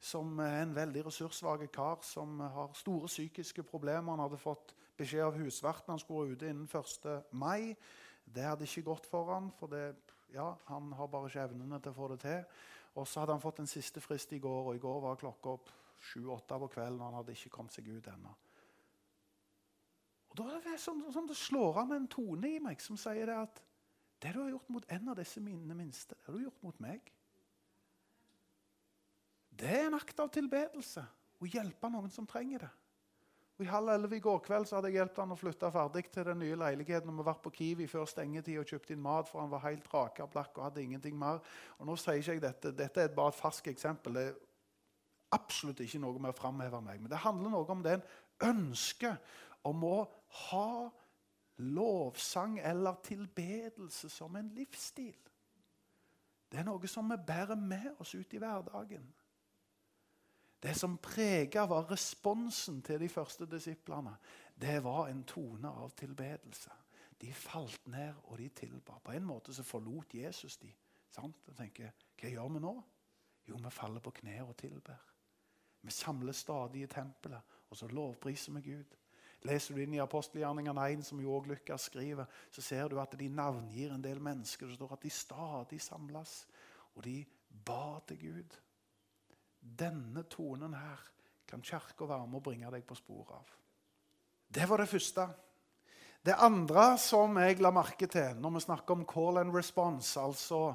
som 0.00 0.38
er 0.38 0.62
en 0.62 0.74
veldig 0.74 1.06
ressurssvak 1.06 1.64
kar 1.74 1.98
som 2.06 2.38
har 2.40 2.70
store 2.74 3.06
psykiske 3.06 3.62
problemer. 3.62 4.12
Han 4.12 4.22
hadde 4.22 4.38
fått 4.38 4.74
beskjed 4.96 5.24
av 5.24 5.40
husverten 5.42 5.90
han 5.90 5.98
skulle 5.98 6.28
være 6.28 6.36
ute 6.36 6.52
innen 6.52 6.70
1. 6.70 7.32
mai. 7.32 7.74
Det 8.24 8.46
hadde 8.46 8.64
ikke 8.64 8.86
gått 8.92 9.10
for 9.10 9.34
han, 9.34 9.50
for 9.58 9.66
det, 9.66 9.96
ja, 10.34 10.52
han 10.68 10.92
har 10.92 11.10
bare 11.10 11.26
ikke 11.26 11.48
evnene 11.48 11.80
til 11.82 11.90
å 11.90 11.98
få 11.98 12.12
det 12.14 12.20
til. 12.22 12.44
Og 12.94 13.08
så 13.08 13.24
hadde 13.24 13.34
han 13.34 13.42
fått 13.42 13.58
en 13.58 13.70
siste 13.70 14.00
frist 14.00 14.32
i 14.32 14.38
går, 14.38 14.70
og 14.70 14.76
i 14.76 14.82
går 14.82 15.00
var 15.02 15.18
klokka 15.18 15.56
opp 15.58 15.72
sju-åtte 15.98 16.62
på 16.62 16.70
kvelden. 16.76 17.00
og 17.00 17.06
Han 17.10 17.18
hadde 17.24 17.34
ikke 17.34 17.56
kommet 17.58 17.74
seg 17.74 17.90
ut 17.90 18.06
ennå. 18.06 18.38
Og 20.30 20.40
Da 20.40 20.48
er 20.54 20.64
det 20.66 20.80
som, 20.80 21.00
som 21.12 21.28
det 21.28 21.36
slår 21.36 21.82
an 21.82 21.94
en 21.96 22.08
tone 22.10 22.50
i 22.56 22.60
meg 22.62 22.82
som 22.84 22.98
sier 23.00 23.30
det 23.30 23.38
at 23.38 23.62
det 24.22 24.34
du 24.34 24.40
har 24.42 24.50
gjort 24.50 24.72
mot 24.74 24.90
en 24.90 25.12
av 25.12 25.16
disse 25.18 25.40
mine 25.40 25.74
minste, 25.78 26.16
det 26.16 26.26
har 26.26 26.34
du 26.34 26.42
gjort 26.42 26.66
mot 26.66 26.80
meg. 26.82 27.12
Det 29.58 29.70
er 29.70 29.86
en 29.86 29.96
akt 29.98 30.20
av 30.22 30.30
tilbedelse 30.34 31.04
å 31.38 31.48
hjelpe 31.50 31.90
noen 31.90 32.10
som 32.10 32.26
trenger 32.26 32.66
det. 32.66 32.70
Og 33.58 33.64
I 33.66 33.70
halv 33.72 33.90
elleve 33.90 34.18
i 34.20 34.22
går 34.22 34.38
kveld 34.46 34.68
så 34.70 34.76
hadde 34.76 34.92
jeg 34.92 35.00
hjulpet 35.00 35.18
han 35.18 35.34
å 35.34 35.38
flytte 35.38 35.70
ferdig 35.74 36.04
til 36.14 36.28
den 36.28 36.38
nye 36.38 36.58
leiligheten. 36.60 37.10
og 37.10 37.18
Vi 37.18 37.24
var 37.26 37.40
på 37.42 37.50
Kiwi 37.50 37.88
før 37.90 38.04
stengetid 38.06 38.60
og 38.60 38.70
kjøpte 38.70 38.94
inn 38.94 39.02
mat, 39.02 39.26
for 39.26 39.42
han 39.42 39.50
var 39.50 39.64
helt 39.64 39.88
rakeblakk 39.90 40.60
og 40.60 40.68
hadde 40.68 40.84
ingenting 40.84 41.16
mer. 41.18 41.40
Og 41.78 41.88
nå 41.88 41.96
sier 41.98 42.20
ikke 42.20 42.36
jeg 42.36 42.44
Dette 42.44 42.72
Dette 42.78 43.02
er 43.02 43.16
bare 43.16 43.34
et 43.34 43.40
ferskt 43.40 43.72
eksempel. 43.72 44.14
Det 44.14 44.28
er 44.28 44.38
absolutt 45.34 45.82
ikke 45.82 45.98
noe 46.04 46.22
med 46.22 46.30
å 46.30 46.38
framheve 46.38 46.80
meg. 46.86 47.02
Men 47.02 47.10
det 47.10 47.24
handler 47.24 47.56
noe 47.56 47.74
om 47.74 47.82
det 47.82 47.96
en 47.96 48.06
ønsker 48.52 49.18
om 49.66 49.82
å 49.90 49.96
ha 50.28 50.88
lovsang 51.58 52.58
eller 52.58 53.00
tilbedelse 53.04 54.08
som 54.08 54.36
en 54.36 54.50
livsstil. 54.54 55.16
Det 56.48 56.60
er 56.60 56.64
noe 56.64 56.88
som 56.88 57.10
vi 57.10 57.18
bærer 57.26 57.58
med 57.60 58.00
oss 58.00 58.14
ut 58.14 58.34
i 58.34 58.40
hverdagen. 58.40 59.08
Det 60.62 60.74
som 60.74 60.96
prega 60.98 61.66
var 61.70 61.90
responsen 61.90 62.80
til 62.82 63.00
de 63.00 63.08
første 63.08 63.46
disiplene, 63.46 64.16
det 64.58 64.80
var 64.82 65.06
en 65.08 65.22
tone 65.24 65.70
av 65.70 65.92
tilbedelse. 65.96 66.70
De 67.20 67.32
falt 67.34 67.86
ned, 67.86 68.14
og 68.24 68.38
de 68.38 68.48
tilba. 68.48 68.98
På 69.04 69.12
en 69.12 69.26
måte 69.26 69.54
så 69.54 69.62
forlot 69.62 70.14
Jesus 70.14 70.56
de. 70.58 70.70
Sant? 71.10 71.48
Og 71.48 71.56
tenker, 71.56 71.90
Hva 72.18 72.30
gjør 72.30 72.48
vi 72.54 72.62
nå? 72.62 72.74
Jo, 73.48 73.56
vi 73.56 73.70
faller 73.70 74.00
på 74.00 74.10
kne 74.10 74.42
og 74.44 74.56
tilber. 74.56 74.98
Vi 75.82 75.90
samler 75.90 76.32
stadig 76.32 76.82
i 76.82 76.90
tempelet, 76.90 77.40
og 77.70 77.76
så 77.76 77.86
lovpriser 77.86 78.52
vi 78.52 78.62
Gud. 78.70 78.96
Leser 79.46 79.74
du 79.74 79.82
inn 79.82 79.94
i 79.94 80.00
apostelgjerningene 80.02 80.86
1, 80.96 81.04
som 81.06 81.20
jo 81.22 81.36
også 81.36 81.52
Lukas 81.52 81.84
skriver, 81.90 82.26
så 82.50 82.62
ser 82.62 82.88
du 82.90 82.98
at 83.00 83.14
de 83.18 83.28
navngir 83.30 83.92
en 83.94 84.02
del 84.02 84.18
mennesker. 84.20 84.66
Det 84.66 84.78
står 84.78 84.96
at 84.96 85.04
de 85.04 85.10
stadig 85.10 85.80
samles, 85.82 86.40
og 86.96 87.04
de 87.04 87.20
ba 87.64 88.00
til 88.08 88.18
Gud. 88.18 88.56
Denne 89.60 90.24
tonen 90.30 90.74
her 90.74 91.04
kan 91.48 91.62
Kirka 91.62 92.08
være 92.08 92.26
med 92.26 92.40
å 92.40 92.44
bringe 92.50 92.72
deg 92.74 92.84
på 92.86 92.98
sporet 92.98 93.36
av. 93.38 93.54
Det 94.48 94.66
var 94.68 94.82
det 94.82 94.90
første. 94.90 95.28
Det 96.24 96.34
andre 96.34 96.90
som 96.98 97.36
jeg 97.38 97.60
la 97.62 97.70
merke 97.72 98.08
til 98.10 98.40
når 98.42 98.56
vi 98.56 98.64
snakker 98.66 98.96
om 98.96 99.06
call 99.08 99.38
and 99.38 99.54
response, 99.54 100.18
altså 100.20 100.74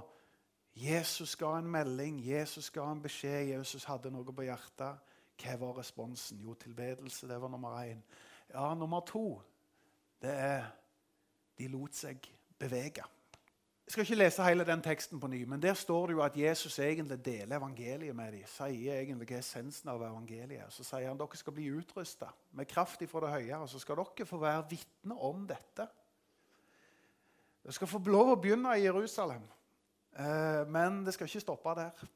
Jesus 0.73 1.36
ga 1.36 1.58
en 1.60 1.69
melding, 1.69 2.21
Jesus 2.26 2.71
ga 2.73 2.88
en 2.89 3.02
beskjed, 3.04 3.52
Jesus 3.52 3.86
hadde 3.86 4.10
noe 4.13 4.34
på 4.34 4.47
hjertet. 4.47 5.12
Hva 5.43 5.58
var 5.60 5.78
responsen? 5.78 6.39
Jo, 6.41 6.56
tilbedelse. 6.58 7.28
Det 7.28 7.41
var 7.41 7.49
nummer 7.49 7.76
én. 7.84 7.99
Ja, 8.51 8.73
nummer 8.75 8.99
to 9.08 9.41
det 10.23 10.32
er 10.32 10.69
de 11.60 11.67
lot 11.67 11.95
seg 11.95 12.23
bevege. 12.60 13.03
Jeg 13.84 13.91
skal 13.91 14.06
ikke 14.06 14.15
lese 14.15 14.45
hele 14.47 14.63
den 14.63 14.82
teksten 14.82 15.19
på 15.19 15.27
ny, 15.27 15.41
men 15.43 15.62
der 15.62 15.73
står 15.75 16.08
det 16.08 16.13
jo 16.15 16.21
at 16.23 16.38
Jesus 16.39 16.77
egentlig 16.79 17.17
deler 17.25 17.58
evangeliet 17.58 18.15
med 18.15 18.32
dem. 18.32 18.45
Sier 18.47 19.01
egentlig 19.01 19.27
hva 19.27 19.41
essensen 19.41 19.91
av 19.91 20.06
evangeliet 20.08 20.71
Så 20.71 20.86
sier 20.88 21.10
han 21.10 21.19
dere 21.19 21.39
skal 21.39 21.56
bli 21.58 21.67
utrusta 21.75 22.29
med 22.56 22.69
kraft 22.71 23.03
fra 23.12 23.25
det 23.25 23.34
høye. 23.34 23.60
Og 23.60 23.67
så 23.69 23.82
skal 23.84 23.99
dere 23.99 24.27
få 24.29 24.39
være 24.39 24.63
vitne 24.69 25.19
om 25.19 25.43
dette. 25.47 25.89
Dere 27.63 27.75
skal 27.75 27.91
få 27.91 27.99
lov 28.08 28.34
å 28.34 28.39
begynne 28.39 28.71
i 28.79 28.86
Jerusalem, 28.86 29.43
eh, 30.15 30.63
men 30.67 31.03
det 31.03 31.13
skal 31.15 31.27
ikke 31.27 31.43
stoppe 31.43 31.75
der. 31.79 32.08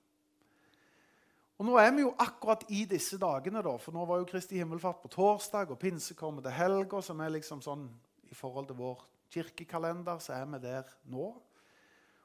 Og 1.57 1.65
Nå 1.65 1.77
er 1.81 1.89
vi 1.95 2.03
jo 2.03 2.13
akkurat 2.21 2.63
i 2.69 2.83
disse 2.85 3.17
dagene, 3.17 3.63
da, 3.65 3.73
for 3.81 3.95
nå 3.95 4.03
var 4.05 4.19
jo 4.21 4.27
Kristi 4.29 4.59
himmelfart 4.59 4.99
på 5.01 5.09
torsdag, 5.09 5.71
og 5.73 5.79
pinse 5.81 6.13
kommer 6.13 6.45
til 6.45 6.53
helga, 6.53 7.01
som 7.01 7.19
er 7.25 7.33
liksom 7.33 7.63
sånn 7.65 7.87
i 8.29 8.37
forhold 8.37 8.69
til 8.69 8.77
vår 8.77 9.01
kirkekalender, 9.33 10.21
så 10.21 10.35
er 10.37 10.45
vi 10.51 10.61
der 10.61 10.93
nå. 11.09 11.31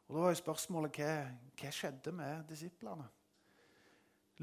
Og 0.09 0.19
Da 0.19 0.29
jo 0.29 0.37
spørsmålet 0.37 0.99
hva, 1.01 1.13
hva 1.57 1.73
skjedde 1.73 2.13
med 2.13 2.45
disiplene? 2.51 3.09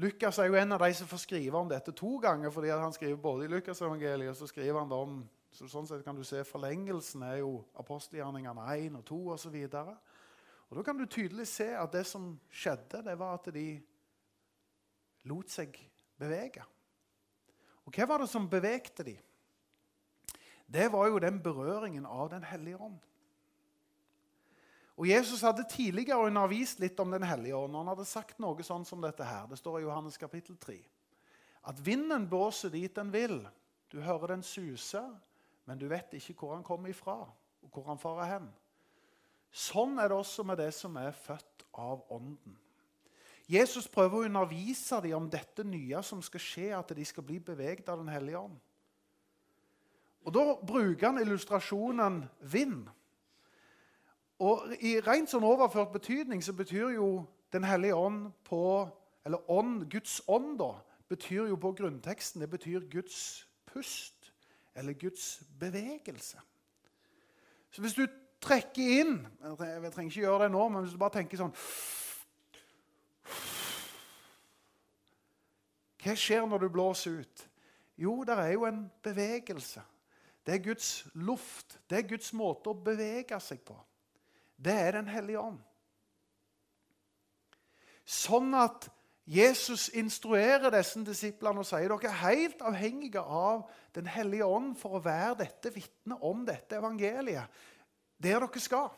Lukas 0.00 0.38
er 0.38 0.48
jo 0.48 0.56
en 0.58 0.72
av 0.72 0.82
de 0.82 0.94
som 0.96 1.06
får 1.06 1.22
skrive 1.22 1.58
om 1.58 1.68
dette 1.68 1.92
to 1.92 2.16
ganger. 2.18 2.50
fordi 2.50 2.68
Han 2.70 2.92
skriver 2.92 3.16
både 3.16 3.44
i 3.44 3.48
Lukasevangeliet 3.48 4.30
og 4.30 4.36
så 4.36 4.46
skriver 4.46 4.78
han 4.78 4.88
det 4.88 4.96
om 4.96 5.28
så 5.52 5.66
sånn 5.68 5.86
sett 5.86 6.04
kan 6.06 6.16
du 6.16 6.22
se 6.24 6.44
Forlengelsen 6.46 7.22
er 7.26 7.40
jo 7.42 7.64
apostelgjerningene 7.78 8.66
1 8.86 8.96
og 8.96 9.04
2 9.04 9.18
osv. 9.34 9.56
Da 9.70 10.82
kan 10.86 10.98
du 10.98 11.06
tydelig 11.06 11.48
se 11.50 11.66
at 11.74 11.92
det 11.92 12.04
som 12.06 12.32
skjedde, 12.50 13.02
det 13.02 13.16
var 13.18 13.34
at 13.34 13.50
de 13.54 13.80
lot 15.28 15.50
seg 15.52 15.76
bevege. 16.20 16.64
Og 17.84 17.96
hva 17.96 18.06
var 18.06 18.22
det 18.22 18.30
som 18.30 18.48
bevegte 18.50 19.04
dem? 19.06 19.20
Det 20.70 20.86
var 20.92 21.08
jo 21.10 21.18
den 21.18 21.40
berøringen 21.42 22.06
av 22.06 22.28
Den 22.30 22.44
hellige 22.46 22.78
ånd. 22.78 22.98
Og 25.00 25.08
Jesus 25.08 25.40
hadde 25.42 25.64
tidligere 25.64 26.28
undervist 26.28 26.78
litt 26.78 27.00
om 27.00 27.10
Den 27.10 27.24
hellige 27.26 27.56
ånd. 27.56 27.74
Han 27.74 27.88
hadde 27.90 28.06
sagt 28.06 28.38
noe 28.38 28.62
sånn 28.62 28.84
som 28.86 29.00
dette 29.02 29.24
her. 29.24 29.48
Det 29.50 29.58
står 29.58 29.80
i 29.80 29.84
Johannes 29.86 30.20
kapittel 30.20 30.58
3. 30.60 30.76
At 31.72 31.80
vinden 31.82 32.28
blåser 32.28 32.70
dit 32.70 32.94
den 32.94 33.10
vil. 33.12 33.40
Du 33.90 33.98
hører 34.04 34.36
den 34.36 34.44
suse, 34.46 35.02
men 35.66 35.80
du 35.80 35.88
vet 35.90 36.14
ikke 36.14 36.36
hvor 36.38 36.54
han 36.54 36.64
kommer 36.64 36.92
ifra, 36.92 37.16
og 37.26 37.74
hvor 37.74 37.88
han 37.90 37.98
farer 37.98 38.36
hen. 38.36 38.50
Sånn 39.50 39.98
er 39.98 40.12
det 40.12 40.20
også 40.20 40.44
med 40.46 40.60
det 40.62 40.70
som 40.76 40.94
er 41.00 41.16
født 41.16 41.66
av 41.74 42.04
Ånden. 42.14 42.54
Jesus 43.50 43.88
prøver 43.90 44.16
å 44.16 44.26
undervise 44.28 45.00
dem 45.02 45.16
om 45.16 45.30
dette 45.30 45.64
nye 45.66 46.02
som 46.06 46.20
skal 46.22 46.42
skje, 46.42 46.68
at 46.76 46.92
de 46.94 47.04
skal 47.04 47.24
bli 47.26 47.40
beveget 47.42 47.88
av 47.90 47.98
Den 47.98 48.12
hellige 48.12 48.38
ånd. 48.38 48.58
Og 50.24 50.34
Da 50.34 50.44
bruker 50.66 51.06
han 51.06 51.18
illustrasjonen 51.18 52.22
vind. 52.40 52.88
Og 54.38 54.70
I 54.80 55.00
rent 55.00 55.32
sånn 55.32 55.44
overført 55.44 55.92
betydning 55.92 56.42
så 56.42 56.52
betyr 56.52 56.94
jo 56.94 57.26
Den 57.52 57.64
hellige 57.64 57.96
ånd 57.96 58.30
på 58.44 58.88
Eller 59.26 59.50
ånd, 59.50 59.90
Guds 59.90 60.22
ånd, 60.28 60.58
da, 60.58 60.72
betyr 61.08 61.48
jo 61.50 61.56
på 61.56 61.74
grunnteksten 61.76 62.40
det 62.40 62.50
betyr 62.50 62.86
Guds 62.88 63.46
pust. 63.66 64.32
Eller 64.74 64.92
Guds 64.92 65.42
bevegelse. 65.58 66.38
Så 67.70 67.82
hvis 67.82 67.94
du 67.94 68.06
trekker 68.40 69.00
inn 69.00 69.26
Jeg 69.42 69.92
trenger 69.92 70.10
ikke 70.10 70.22
gjøre 70.22 70.44
det 70.44 70.52
nå, 70.52 70.68
men 70.68 70.82
hvis 70.82 70.94
du 70.94 71.02
bare 71.02 71.18
tenker 71.18 71.36
sånn 71.36 71.52
Hva 76.00 76.16
skjer 76.16 76.46
når 76.48 76.64
du 76.64 76.72
blåser 76.72 77.20
ut? 77.20 77.46
Jo, 78.00 78.22
det 78.24 78.36
er 78.38 78.54
jo 78.54 78.64
en 78.68 78.84
bevegelse. 79.04 79.82
Det 80.46 80.54
er 80.56 80.64
Guds 80.64 80.90
luft. 81.14 81.78
Det 81.90 81.98
er 81.98 82.08
Guds 82.08 82.32
måte 82.32 82.72
å 82.72 82.82
bevege 82.88 83.38
seg 83.44 83.60
på 83.66 83.76
det 84.60 84.76
er 84.76 84.92
Den 84.98 85.08
hellige 85.08 85.40
ånd. 85.40 85.60
Sånn 88.04 88.54
at 88.58 88.88
Jesus 89.30 89.88
instruerer 89.94 90.72
disse 90.74 91.00
disiplene 91.06 91.62
og 91.62 91.68
sier 91.68 91.92
dere 91.92 92.10
er 92.10 92.22
helt 92.24 92.64
avhengige 92.66 93.22
av 93.22 93.68
Den 93.94 94.08
hellige 94.10 94.46
ånd 94.46 94.74
for 94.78 94.98
å 94.98 95.04
være 95.04 95.38
dette 95.44 95.72
vitnet 95.74 96.26
om 96.26 96.42
dette 96.46 96.78
evangeliet 96.80 97.62
der 98.20 98.42
dere 98.42 98.60
skal. 98.60 98.90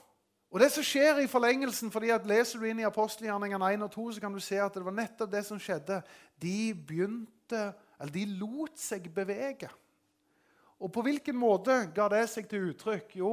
Og 0.53 0.61
Det 0.61 0.69
som 0.69 0.85
skjer 0.85 1.23
i 1.23 1.31
forlengelsen, 1.31 1.89
fordi 1.89 2.11
at 2.13 2.27
Leser 2.29 2.61
du 2.61 2.67
inn 2.69 2.83
i 2.83 2.85
apostelgjerningene 2.85 3.71
1 3.73 3.87
og 3.87 3.93
2, 3.95 4.03
så 4.13 4.21
kan 4.21 4.35
du 4.37 4.41
se 4.45 4.59
at 4.61 4.75
det 4.77 4.85
var 4.85 4.93
nettopp 4.93 5.31
det 5.33 5.41
som 5.47 5.61
skjedde. 5.61 6.03
De 6.37 6.75
begynte, 6.77 7.63
eller 7.97 8.13
de 8.13 8.25
lot 8.37 8.77
seg 8.77 9.09
bevege. 9.15 9.71
Og 10.77 10.93
på 10.93 11.05
hvilken 11.07 11.39
måte 11.41 11.79
ga 11.97 12.05
det 12.13 12.27
seg 12.29 12.51
til 12.51 12.69
uttrykk? 12.69 13.17
Jo, 13.17 13.33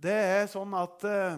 det 0.00 0.16
er 0.16 0.48
sånn 0.48 0.72
at 0.78 1.04
uh, 1.04 1.36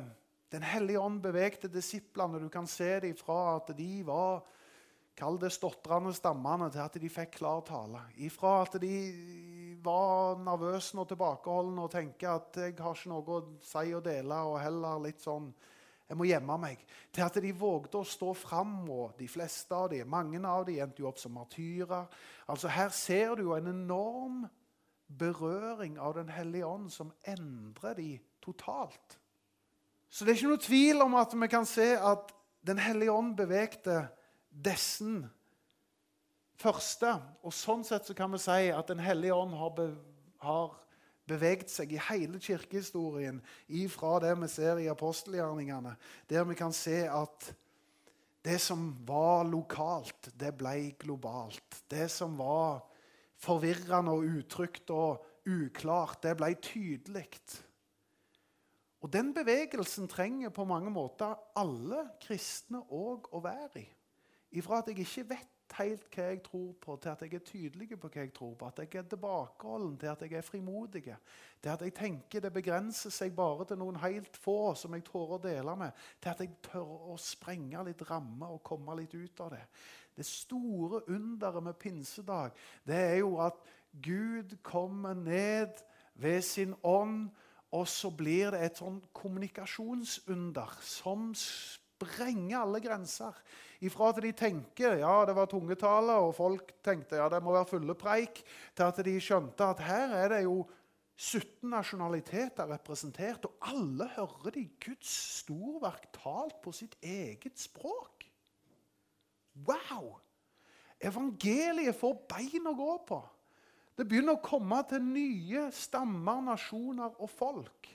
den 0.54 0.62
hellige 0.62 1.02
ånd 1.02 1.18
bevegte 1.24 1.72
disiplene. 1.74 2.38
Du 2.38 2.46
kan 2.52 2.68
se 2.70 2.92
dem 3.02 3.18
fra 3.18 3.56
at 3.56 3.74
de 3.74 3.90
var 4.06 4.44
Kall 5.16 5.38
det 5.40 5.52
stotrende 5.54 6.12
stammene, 6.12 6.68
til 6.72 6.82
at 6.84 6.98
de 7.00 7.08
fikk 7.08 7.38
klar 7.38 7.62
tale. 7.64 8.02
Ifra 8.20 8.58
at 8.66 8.76
de 8.82 8.96
var 9.84 10.36
nervøse 10.44 10.98
og 11.00 11.08
tilbakeholdne 11.08 11.86
og 11.86 11.92
tenkte 11.94 12.28
at 12.34 12.58
jeg 12.60 12.74
har 12.76 12.98
ikke 12.98 13.12
noe 13.14 13.38
å 13.38 13.40
si 13.64 13.94
og 13.96 14.04
dele, 14.04 14.42
og 14.44 14.60
heller 14.60 15.00
litt 15.06 15.24
sånn 15.24 15.48
jeg 16.06 16.18
må 16.20 16.26
gjemme 16.28 16.54
meg. 16.62 16.82
Til 17.10 17.24
at 17.24 17.38
de 17.42 17.50
vågde 17.56 17.98
å 17.98 18.06
stå 18.06 18.30
fram, 18.38 18.76
og 18.92 19.16
de 19.18 19.26
fleste 19.30 19.74
av 19.74 19.88
dem, 19.90 20.06
mange 20.10 20.38
av 20.46 20.66
dem 20.68 20.84
endte 20.84 21.02
jo 21.02 21.08
opp 21.10 21.18
som 21.18 21.34
martyrer. 21.34 22.06
Altså 22.46 22.70
Her 22.70 22.92
ser 22.94 23.34
du 23.34 23.48
jo 23.48 23.56
en 23.56 23.72
enorm 23.72 24.44
berøring 25.06 25.98
av 25.98 26.14
Den 26.14 26.30
hellige 26.30 26.66
ånd 26.66 26.90
som 26.92 27.12
endrer 27.26 27.94
de 27.98 28.10
totalt. 28.42 29.18
Så 30.10 30.24
det 30.24 30.34
er 30.34 30.38
ikke 30.38 30.52
noe 30.52 30.62
tvil 30.62 31.02
om 31.02 31.16
at 31.18 31.34
vi 31.34 31.48
kan 31.50 31.66
se 31.66 31.94
at 31.96 32.32
Den 32.66 32.78
hellige 32.82 33.12
ånd 33.14 33.36
bevegte 33.38 34.08
dessen 34.56 35.24
første. 36.60 37.12
Og 37.44 37.54
sånn 37.54 37.84
sett 37.86 38.08
så 38.08 38.16
kan 38.16 38.32
vi 38.32 38.40
si 38.42 38.70
at 38.72 38.88
Den 38.88 39.02
hellige 39.02 39.36
ånd 39.36 39.54
har, 39.58 39.74
be, 39.76 39.90
har 40.44 40.74
beveget 41.28 41.70
seg 41.72 41.92
i 41.92 42.02
hele 42.08 42.40
kirkehistorien 42.42 43.42
ifra 43.68 44.16
det 44.22 44.34
vi 44.40 44.50
ser 44.50 44.80
i 44.82 44.90
apostelgjerningene, 44.92 45.96
der 46.30 46.48
vi 46.48 46.58
kan 46.58 46.74
se 46.76 47.04
at 47.10 47.52
det 48.46 48.60
som 48.62 48.92
var 49.08 49.42
lokalt, 49.48 50.28
det 50.38 50.52
ble 50.54 50.92
globalt. 51.00 51.80
Det 51.90 52.06
som 52.14 52.36
var 52.38 52.84
forvirrende 53.42 54.12
og 54.14 54.28
utrygt 54.38 54.92
og 54.94 55.24
uklart, 55.50 56.20
det 56.22 56.36
ble 56.38 56.52
tydelig. 56.62 57.26
Og 59.02 59.10
Den 59.12 59.32
bevegelsen 59.34 60.06
trenger 60.08 60.54
på 60.54 60.64
mange 60.64 60.90
måter 60.94 61.34
alle 61.58 62.06
kristne 62.22 62.84
òg 62.86 63.26
å 63.34 63.42
være 63.42 63.82
i. 63.82 63.86
Ifra 64.50 64.78
at 64.78 64.88
jeg 64.88 64.98
ikke 64.98 65.28
vet 65.28 65.52
helt 65.76 66.06
hva 66.14 66.24
jeg 66.30 66.42
tror 66.44 66.72
på, 66.80 66.96
til 67.02 67.10
at 67.10 67.22
jeg 67.22 67.34
er 67.34 67.44
tydelig 67.44 67.98
på 67.98 68.08
hva 68.08 68.22
jeg 68.22 68.32
tror 68.34 68.54
på. 68.54 68.68
At 68.68 68.78
jeg 68.78 69.00
er 69.00 69.08
tilbakeholden, 69.10 69.96
til 69.98 70.12
at 70.12 70.22
jeg 70.22 70.32
er 70.38 70.46
frimodig. 70.46 71.02
Til 71.62 71.70
at 71.72 71.82
jeg 71.82 71.94
tenker 71.94 72.40
det 72.40 72.52
begrenser 72.54 73.10
seg 73.10 73.34
bare 73.36 73.66
til 73.66 73.80
noen 73.80 73.98
helt 74.00 74.36
få 74.40 74.74
som 74.78 74.94
jeg 74.94 75.04
tårer 75.08 75.36
å 75.36 75.42
dele 75.42 75.76
med. 75.76 76.04
Til 76.22 76.32
at 76.32 76.42
jeg 76.44 76.58
tør 76.68 77.12
å 77.12 77.16
sprenge 77.20 77.84
litt 77.88 78.04
ramme 78.10 78.50
og 78.54 78.62
komme 78.66 78.96
litt 79.00 79.14
ut 79.14 79.42
av 79.44 79.52
det. 79.56 79.64
Det 80.16 80.26
store 80.26 81.02
underet 81.12 81.62
med 81.62 81.76
pinsedag 81.76 82.54
det 82.88 82.96
er 82.96 83.18
jo 83.20 83.34
at 83.44 83.58
Gud 84.02 84.56
kommer 84.64 85.14
ned 85.14 85.82
ved 86.14 86.40
sin 86.42 86.72
ånd 86.82 87.28
Og 87.70 87.88
så 87.88 88.10
blir 88.14 88.54
det 88.54 88.60
et 88.62 88.78
sånn 88.78 89.00
kommunikasjonsunder 89.16 90.76
som 90.86 91.32
sprenger 91.96 92.60
alle 92.60 92.80
grenser. 92.84 93.36
Ifra 93.84 94.10
at 94.12 94.20
de 94.24 94.32
tenker 94.36 94.98
ja, 95.00 95.14
det 95.28 95.36
var 95.36 95.48
tungetale, 95.50 96.16
og 96.20 96.34
folk 96.36 96.74
tenkte 96.84 97.20
ja, 97.20 97.28
det 97.32 97.42
må 97.44 97.54
være 97.56 97.70
fulle 97.70 97.96
preik, 97.98 98.42
til 98.76 98.88
at 98.88 99.00
de 99.04 99.16
skjønte 99.20 99.70
at 99.72 99.84
her 99.84 100.16
er 100.16 100.34
det 100.34 100.42
jo 100.46 100.64
17 101.16 101.70
nasjonaliteter 101.72 102.68
representert, 102.68 103.48
og 103.48 103.72
alle 103.72 104.08
hører 104.16 104.52
de 104.58 104.66
Guds 104.84 105.12
storverk 105.40 106.10
talt 106.16 106.58
på 106.64 106.74
sitt 106.76 106.96
eget 107.00 107.56
språk. 107.60 108.26
Wow! 109.64 110.18
Evangeliet 111.00 111.96
får 111.96 112.20
bein 112.28 112.68
å 112.68 112.76
gå 112.76 112.92
på. 113.08 113.20
Det 113.96 114.04
begynner 114.04 114.36
å 114.36 114.44
komme 114.44 114.82
til 114.88 115.04
nye 115.04 115.68
stammer, 115.72 116.42
nasjoner 116.44 117.16
og 117.16 117.32
folk. 117.32 117.88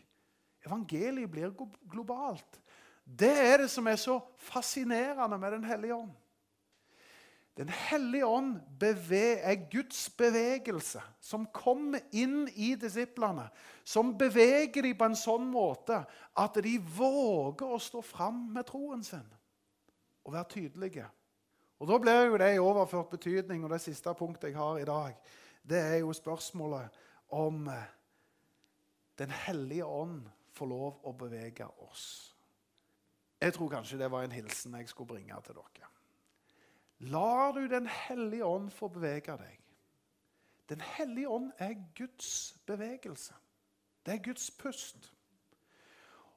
Evangeliet 0.66 1.30
blir 1.30 1.54
globalt. 1.90 2.61
Det 3.20 3.32
er 3.32 3.64
det 3.64 3.70
som 3.72 3.88
er 3.92 4.00
så 4.00 4.20
fascinerende 4.40 5.38
med 5.38 5.52
Den 5.52 5.64
hellige 5.68 5.96
ånd. 5.96 6.12
Den 7.58 7.70
hellige 7.70 8.26
ånd 8.26 8.60
er 8.82 9.70
Guds 9.72 10.10
bevegelse, 10.10 11.02
som 11.20 11.46
kommer 11.54 12.00
inn 12.12 12.48
i 12.56 12.76
disiplene. 12.80 13.50
Som 13.84 14.16
beveger 14.18 14.82
dem 14.82 14.96
på 14.98 15.10
en 15.10 15.18
sånn 15.20 15.50
måte 15.52 16.00
at 16.40 16.56
de 16.64 16.78
våger 16.80 17.68
å 17.68 17.80
stå 17.80 18.02
fram 18.02 18.48
med 18.56 18.70
troen 18.72 19.04
sin 19.04 19.28
og 20.22 20.34
være 20.34 20.50
tydelige. 20.54 21.06
Og 21.82 21.88
Da 21.88 21.98
blir 21.98 22.28
jo 22.30 22.38
det 22.38 22.54
i 22.56 22.60
overført 22.62 23.10
betydning, 23.10 23.64
og 23.64 23.72
det 23.72 23.82
siste 23.82 24.14
punktet 24.14 24.52
jeg 24.52 24.58
har 24.58 24.78
i 24.80 24.86
dag, 24.86 25.16
det 25.66 25.80
er 25.80 25.98
jo 25.98 26.14
spørsmålet 26.14 26.90
om 27.30 27.68
eh, 27.68 27.90
Den 29.18 29.30
hellige 29.30 29.86
ånd 29.86 30.30
får 30.54 30.66
lov 30.66 31.02
å 31.04 31.12
bevege 31.14 31.68
oss. 31.84 32.31
Jeg 33.42 33.54
tror 33.54 33.70
kanskje 33.70 33.98
det 33.98 34.12
var 34.12 34.24
en 34.24 34.32
hilsen 34.32 34.76
jeg 34.78 34.90
skulle 34.90 35.08
bringe 35.08 35.42
til 35.46 35.58
dere. 35.58 35.90
Lar 37.00 37.52
du 37.52 37.68
Den 37.68 37.88
hellige 37.88 38.46
ånd 38.46 38.70
få 38.72 38.88
bevege 38.88 39.38
deg? 39.38 39.58
Den 40.70 40.82
hellige 40.82 41.30
ånd 41.30 41.52
er 41.58 41.74
Guds 41.98 42.56
bevegelse. 42.66 43.34
Det 44.06 44.14
er 44.14 44.24
Guds 44.24 44.52
pust. 44.52 45.12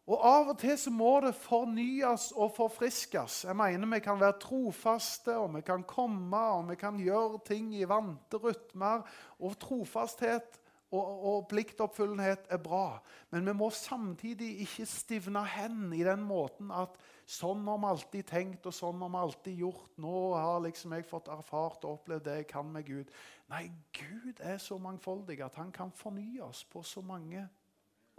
Og 0.07 0.21
Av 0.21 0.49
og 0.53 0.59
til 0.61 0.77
så 0.79 0.91
må 0.93 1.21
det 1.25 1.35
fornyes 1.35 2.31
og 2.37 2.51
forfriskes. 2.57 3.45
Jeg 3.45 3.57
mener 3.57 3.89
Vi 3.95 4.01
kan 4.01 4.21
være 4.21 4.41
trofaste, 4.41 5.37
og 5.37 5.55
vi 5.55 5.61
kan 5.61 5.83
komme 5.83 6.37
og 6.37 6.69
vi 6.69 6.75
kan 6.75 6.99
gjøre 6.99 7.41
ting 7.47 7.75
i 7.75 7.89
vante 7.89 8.37
rytmer. 8.37 9.03
Og 9.39 9.59
trofasthet 9.59 10.61
og, 10.95 11.25
og 11.31 11.49
pliktoppfyllenhet 11.51 12.47
er 12.55 12.61
bra. 12.63 13.01
Men 13.33 13.49
vi 13.49 13.55
må 13.59 13.69
samtidig 13.75 14.51
ikke 14.65 14.87
stivne 14.89 15.43
hen 15.55 15.93
i 15.97 16.05
den 16.07 16.23
måten 16.27 16.71
at 16.75 16.97
sånn 17.27 17.65
har 17.67 17.81
vi 17.83 17.91
alltid 17.91 18.29
tenkt 18.29 18.69
og 18.69 18.77
sånn 18.77 19.03
har 19.03 19.13
vi 19.13 19.23
alltid 19.23 19.63
gjort. 19.65 19.91
Nå 20.05 20.15
har 20.37 20.63
liksom 20.67 20.95
jeg 20.97 21.09
fått 21.09 21.31
erfart 21.33 21.85
og 21.85 21.99
opplevd 21.99 22.29
det 22.29 22.39
jeg 22.41 22.49
kan 22.55 22.71
med 22.73 22.87
Gud. 22.89 23.13
Nei, 23.53 23.67
Gud 23.97 24.41
er 24.41 24.61
så 24.63 24.79
mangfoldig 24.81 25.41
at 25.45 25.59
han 25.61 25.73
kan 25.75 25.93
fornye 25.95 26.45
oss 26.47 26.65
på 26.69 26.85
så 26.87 27.03
mange 27.05 27.47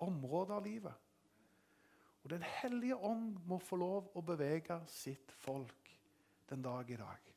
områder 0.06 0.58
av 0.58 0.66
livet. 0.66 1.04
Og 2.26 2.32
Den 2.34 2.44
hellige 2.62 2.98
ånd 2.98 3.38
må 3.46 3.60
få 3.62 3.78
lov 3.78 4.10
å 4.18 4.26
bevege 4.26 4.80
sitt 4.90 5.34
folk 5.46 5.92
den 6.50 6.66
dag 6.66 6.90
i 6.90 6.98
dag. 6.98 7.35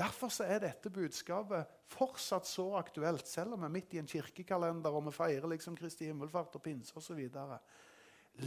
Derfor 0.00 0.32
er 0.42 0.62
dette 0.62 0.88
budskapet 0.90 1.68
fortsatt 1.92 2.46
så 2.48 2.70
aktuelt, 2.78 3.28
selv 3.28 3.52
om 3.52 3.60
vi 3.60 3.68
er 3.68 3.74
midt 3.74 3.94
i 3.94 4.00
en 4.00 4.08
kirkekalender 4.08 4.94
og 4.96 5.04
vi 5.10 5.12
feirer 5.12 5.48
liksom 5.52 5.76
Kristi 5.76 6.08
himmelfart 6.08 6.56
og 6.56 6.62
pinse 6.64 6.96
osv. 6.96 7.18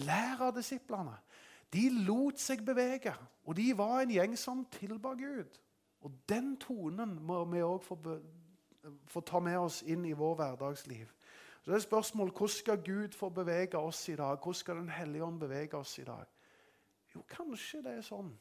Lær 0.07 0.41
av 0.47 0.53
disiplene. 0.55 1.13
De 1.73 1.87
lot 2.07 2.41
seg 2.41 2.63
bevege, 2.65 3.13
og 3.45 3.57
de 3.57 3.67
var 3.77 4.01
en 4.01 4.13
gjeng 4.13 4.37
som 4.37 4.65
tilba 4.73 5.13
Gud. 5.17 5.59
Og 6.03 6.11
Den 6.29 6.55
tonen 6.57 7.15
må 7.21 7.43
vi 7.49 7.61
òg 7.63 7.83
få, 7.83 7.97
få 9.07 9.21
ta 9.21 9.39
med 9.39 9.57
oss 9.57 9.81
inn 9.85 10.05
i 10.05 10.15
vår 10.17 10.35
hverdagsliv. 10.41 11.11
Så 11.63 11.71
det 11.71 11.77
er 11.77 11.85
spørsmål 11.85 12.33
hvordan 12.33 12.55
skal 12.57 12.81
Gud 12.83 13.15
få 13.15 13.29
bevege 13.29 13.77
oss 13.77 14.09
i 14.09 14.15
dag? 14.15 14.37
Hvordan 14.37 14.59
skal 14.59 14.81
Den 14.81 14.89
hellige 14.89 15.23
ånd 15.23 15.39
bevege 15.39 15.77
oss 15.77 15.99
i 15.99 16.03
dag? 16.03 16.25
Jo, 17.15 17.21
kanskje 17.29 17.81
det 17.85 17.97
er 17.97 18.05
sånn 18.05 18.33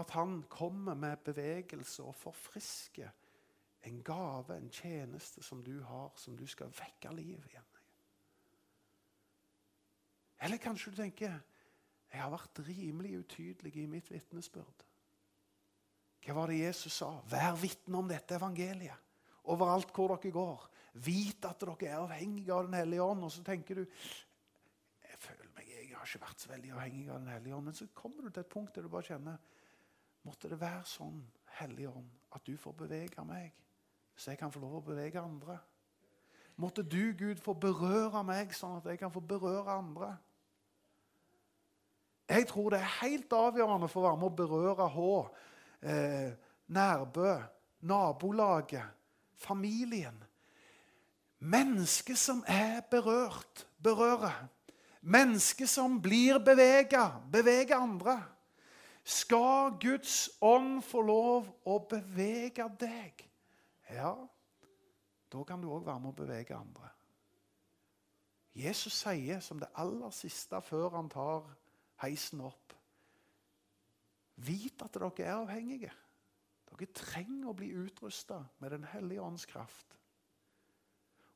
at 0.00 0.14
han 0.16 0.42
kommer 0.50 0.96
med 0.98 1.22
bevegelse 1.24 2.04
og 2.04 2.16
forfrisker 2.16 3.10
en 3.88 4.02
gave, 4.04 4.56
en 4.56 4.70
tjeneste 4.70 5.42
som 5.42 5.62
du 5.64 5.82
har, 5.82 6.12
som 6.16 6.36
du 6.36 6.46
skal 6.46 6.72
vekke 6.76 7.12
liv 7.16 7.46
igjen. 7.48 7.68
Eller 10.40 10.60
kanskje 10.60 10.92
du 10.92 11.02
tenker 11.02 11.38
jeg 12.10 12.18
har 12.18 12.32
vært 12.32 12.58
rimelig 12.66 13.20
utydelig 13.20 13.76
i 13.78 13.86
mitt 13.86 14.08
vitnesbyrd. 14.10 14.86
Hva 16.24 16.34
var 16.36 16.50
det 16.50 16.58
Jesus 16.58 16.96
sa? 16.98 17.12
Vær 17.30 17.54
vitne 17.60 18.00
om 18.00 18.08
dette 18.10 18.34
evangeliet 18.36 19.06
overalt 19.50 19.92
hvor 19.94 20.16
dere 20.16 20.32
går. 20.34 20.66
Vit 21.06 21.46
at 21.48 21.62
dere 21.62 21.86
er 21.86 22.00
avhengige 22.00 22.52
av 22.54 22.66
Den 22.66 22.76
hellige 22.80 23.06
ånd. 23.06 23.24
Og 23.24 23.32
så 23.32 23.44
tenker 23.46 23.80
du 23.80 23.84
jeg 23.84 25.18
føler 25.18 25.48
meg, 25.54 25.70
jeg 25.70 25.94
har 25.94 26.06
ikke 26.06 26.26
vært 26.26 26.42
så 26.42 26.50
veldig 26.50 26.74
avhengig 26.74 27.06
av 27.08 27.18
Den 27.20 27.32
hellige 27.34 27.56
ånd. 27.56 27.70
Men 27.70 27.78
så 27.78 27.88
kommer 27.94 28.26
du 28.26 28.30
til 28.30 28.44
et 28.44 28.52
punkt 28.52 28.74
der 28.74 28.86
du 28.86 28.92
bare 28.92 29.06
kjenner 29.06 29.38
Måtte 30.26 30.50
det 30.52 30.60
være 30.60 30.84
sånn, 30.88 31.20
Hellige 31.60 31.90
ånd, 31.90 32.08
at 32.32 32.44
du 32.46 32.54
får 32.56 32.72
bevege 32.72 33.24
meg, 33.26 33.50
så 34.16 34.30
jeg 34.30 34.38
kan 34.40 34.52
få 34.54 34.62
lov 34.62 34.78
å 34.78 34.84
bevege 34.86 35.20
andre. 35.20 35.58
Måtte 36.60 36.84
du, 36.86 37.12
Gud, 37.18 37.40
få 37.42 37.52
berøre 37.58 38.22
meg, 38.24 38.54
sånn 38.56 38.78
at 38.78 38.86
jeg 38.88 39.00
kan 39.00 39.12
få 39.12 39.20
berøre 39.20 39.74
andre. 39.74 40.14
Jeg 42.30 42.46
tror 42.48 42.70
det 42.72 42.80
er 42.80 42.96
helt 43.00 43.32
avgjørende 43.34 43.88
for 43.90 44.00
å 44.00 44.06
være 44.06 44.20
med 44.20 44.28
å 44.28 44.38
berøre 44.38 44.88
Hå, 44.94 45.12
eh, 45.82 46.32
Nærbø, 46.70 47.32
nabolaget, 47.90 48.86
familien. 49.34 50.16
Mennesker 51.40 52.14
som 52.14 52.44
er 52.46 52.84
berørt, 52.90 53.66
berører. 53.82 54.46
Mennesker 55.00 55.66
som 55.66 55.96
blir 56.02 56.38
bevega, 56.44 57.08
beveger 57.32 57.80
andre. 57.80 58.20
Skal 59.04 59.78
Guds 59.80 60.28
ånd 60.44 60.82
få 60.84 61.02
lov 61.02 61.48
å 61.64 61.78
bevege 61.90 62.66
deg, 62.80 63.24
ja, 63.90 64.12
da 65.30 65.44
kan 65.46 65.62
du 65.62 65.70
òg 65.72 65.86
være 65.86 66.02
med 66.02 66.12
å 66.12 66.18
bevege 66.20 66.56
andre. 66.56 66.90
Jesus 68.54 68.96
sier 69.02 69.40
som 69.42 69.60
det 69.62 69.70
aller 69.78 70.12
siste 70.14 70.58
før 70.66 70.90
han 70.98 71.08
tar 71.10 71.46
heisen 72.02 72.42
opp 72.42 72.70
Vit 74.40 74.80
at 74.82 74.94
dere 74.94 75.10
er 75.20 75.34
avhengige. 75.34 75.90
Dere 76.70 76.92
trenger 76.96 77.50
å 77.50 77.56
bli 77.56 77.72
utrusta 77.76 78.40
med 78.62 78.72
Den 78.72 78.86
hellige 78.88 79.22
ånds 79.22 79.46
kraft. 79.46 79.96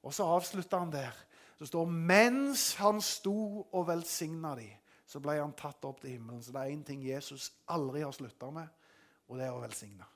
Og 0.04 0.14
så 0.14 0.26
avslutter 0.28 0.78
han 0.78 0.92
der. 0.92 1.16
Så 1.58 1.68
står 1.68 1.86
mens 1.86 2.74
han 2.80 3.00
sto 3.04 3.64
og 3.70 3.86
velsigna 3.88 4.54
dem, 4.58 4.72
så 5.06 5.20
ble 5.20 5.36
han 5.38 5.52
tatt 5.56 5.84
opp 5.84 6.00
til 6.02 6.16
himmelen. 6.16 6.42
Så 6.42 6.52
det 6.52 6.62
er 6.62 6.72
én 6.72 6.84
ting 6.86 7.02
Jesus 7.04 7.50
aldri 7.70 8.02
har 8.04 8.12
slutta 8.16 8.50
med, 8.54 8.68
og 9.28 9.38
det 9.38 9.46
er 9.46 9.54
å 9.54 9.62
velsigne. 9.62 10.06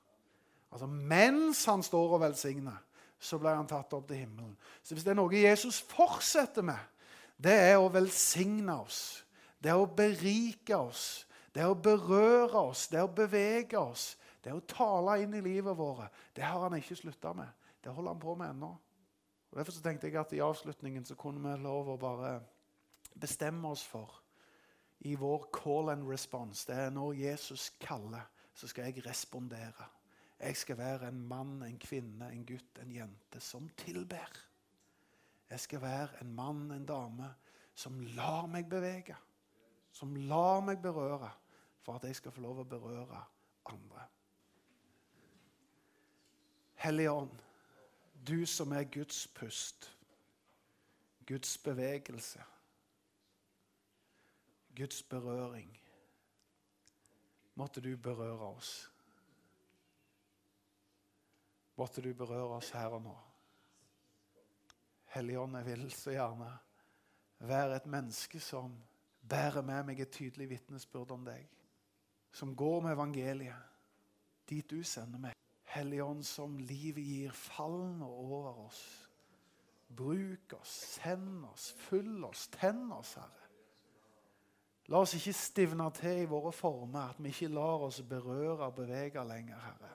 Altså 0.73 0.89
Mens 0.89 1.65
han 1.69 1.83
står 1.85 2.17
og 2.17 2.23
velsigner, 2.25 2.77
så 3.19 3.39
ble 3.41 3.55
han 3.57 3.69
tatt 3.69 3.93
opp 3.97 4.07
til 4.09 4.23
himmelen. 4.23 4.55
Så 4.83 4.95
hvis 4.95 5.05
det 5.07 5.13
er 5.13 5.19
noe 5.19 5.35
Jesus 5.35 5.81
fortsetter 5.91 6.67
med, 6.67 6.79
det 7.39 7.55
er 7.55 7.79
å 7.79 7.91
velsigne 7.93 8.77
oss. 8.79 9.01
Det 9.59 9.73
er 9.73 9.81
å 9.81 9.89
berike 9.91 10.77
oss. 10.77 11.25
Det 11.55 11.65
er 11.65 11.73
å 11.73 11.79
berøre 11.79 12.69
oss. 12.69 12.87
Det 12.91 13.01
er 13.01 13.07
å 13.07 13.15
bevege 13.15 13.79
oss. 13.81 14.13
Det 14.43 14.53
er 14.53 14.59
å 14.59 14.67
tale 14.71 15.17
inn 15.23 15.35
i 15.35 15.43
livet 15.43 15.77
vårt. 15.77 16.13
Det 16.35 16.47
har 16.47 16.63
han 16.63 16.77
ikke 16.79 16.99
slutta 16.99 17.35
med. 17.35 17.51
Det 17.83 17.91
holder 17.95 18.15
han 18.15 18.23
på 18.23 18.37
med 18.39 18.55
ennå. 18.55 18.71
Og 19.49 19.59
Derfor 19.59 19.75
så 19.75 19.83
tenkte 19.83 20.07
jeg 20.07 20.19
at 20.21 20.33
i 20.37 20.45
avslutningen 20.45 21.07
så 21.09 21.17
kunne 21.19 21.43
vi 21.43 21.63
lov 21.63 21.91
å 21.91 21.99
bare 22.01 22.39
bestemme 23.19 23.71
oss 23.73 23.83
for 23.87 24.13
i 25.01 25.15
vår 25.15 25.47
call 25.53 25.89
and 25.89 26.09
response. 26.09 26.67
Det 26.67 26.77
er 26.79 26.91
når 26.91 27.13
Jesus 27.13 27.71
kaller, 27.81 28.27
så 28.55 28.67
skal 28.67 28.85
jeg 28.85 29.07
respondere. 29.07 29.87
Jeg 30.41 30.57
skal 30.57 30.79
være 30.79 31.09
en 31.09 31.21
mann, 31.21 31.63
en 31.63 31.79
kvinne, 31.79 32.33
en 32.33 32.47
gutt, 32.47 32.79
en 32.83 32.93
jente 32.93 33.41
som 33.41 33.69
tilber. 33.77 34.45
Jeg 35.51 35.61
skal 35.61 35.83
være 35.83 36.23
en 36.23 36.35
mann, 36.35 36.71
en 36.71 36.87
dame 36.87 37.35
som 37.75 38.01
lar 38.01 38.47
meg 38.47 38.69
bevege. 38.71 39.17
Som 39.93 40.17
lar 40.17 40.61
meg 40.61 40.83
berøre 40.83 41.31
for 41.83 41.97
at 41.97 42.05
jeg 42.05 42.19
skal 42.19 42.35
få 42.35 42.43
lov 42.45 42.63
å 42.63 42.69
berøre 42.69 43.23
andre. 43.71 44.07
Hellige 46.79 47.11
Ånd, 47.11 47.39
du 48.27 48.47
som 48.47 48.73
er 48.73 48.87
Guds 48.93 49.27
pust, 49.35 49.89
Guds 51.27 51.59
bevegelse, 51.59 52.45
Guds 54.79 55.03
berøring. 55.03 55.73
Måtte 57.59 57.83
du 57.83 57.97
berøre 57.97 58.53
oss. 58.55 58.73
Måtte 61.79 62.03
du 62.03 62.13
berøre 62.15 62.57
oss 62.59 62.71
her 62.71 62.95
og 62.95 63.03
nå. 63.03 63.17
Hellige 65.15 65.41
Ånd, 65.41 65.57
jeg 65.57 65.67
vil 65.67 65.91
så 65.91 66.15
gjerne 66.15 66.51
være 67.39 67.77
et 67.77 67.87
menneske 67.87 68.41
som 68.43 68.75
bærer 69.29 69.63
med 69.63 69.91
meg 69.91 70.01
et 70.03 70.13
tydelig 70.15 70.49
vitnesbyrd 70.51 71.15
om 71.17 71.27
deg. 71.27 71.49
Som 72.33 72.55
går 72.57 72.81
med 72.85 72.95
evangeliet 72.95 73.69
dit 74.49 74.71
du 74.71 74.83
sender 74.83 75.19
meg. 75.19 75.35
Hellige 75.69 76.05
Ånd, 76.05 76.23
som 76.25 76.57
livet 76.59 77.05
gir, 77.05 77.35
fall 77.37 77.81
nå 77.99 78.09
over 78.09 78.63
oss. 78.69 78.83
Bruk 79.89 80.55
oss, 80.61 80.73
send 81.01 81.45
oss, 81.49 81.73
fyll 81.89 82.25
oss, 82.25 82.47
tenn 82.55 82.87
oss, 82.93 83.15
Herre. 83.21 83.48
La 84.89 85.03
oss 85.05 85.13
ikke 85.19 85.35
stivne 85.37 85.91
til 85.93 86.23
i 86.23 86.29
våre 86.29 86.53
former, 86.53 87.11
at 87.11 87.19
vi 87.21 87.29
ikke 87.29 87.51
lar 87.53 87.85
oss 87.85 88.01
berøre 88.09 88.71
og 88.71 88.75
bevege 88.75 89.25
lenger, 89.29 89.61
Herre. 89.61 89.91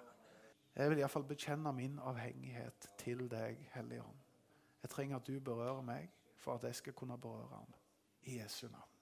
Jeg 0.75 0.89
vil 0.89 1.01
iallfall 1.01 1.25
bekjenne 1.29 1.73
min 1.73 1.99
avhengighet 2.01 2.89
til 2.97 3.25
deg, 3.29 3.57
Hellige 3.73 4.03
Ånd. 4.03 4.21
Jeg 4.81 4.89
trenger 4.89 5.17
at 5.17 5.27
du 5.27 5.39
berører 5.39 5.81
meg 5.81 6.09
for 6.37 6.57
at 6.57 6.63
jeg 6.69 6.75
skal 6.75 6.93
kunne 6.93 7.17
berøre 7.17 7.55
ham. 7.55 7.73
I 8.23 8.39
Jesu 8.39 8.67
navn. 8.67 8.92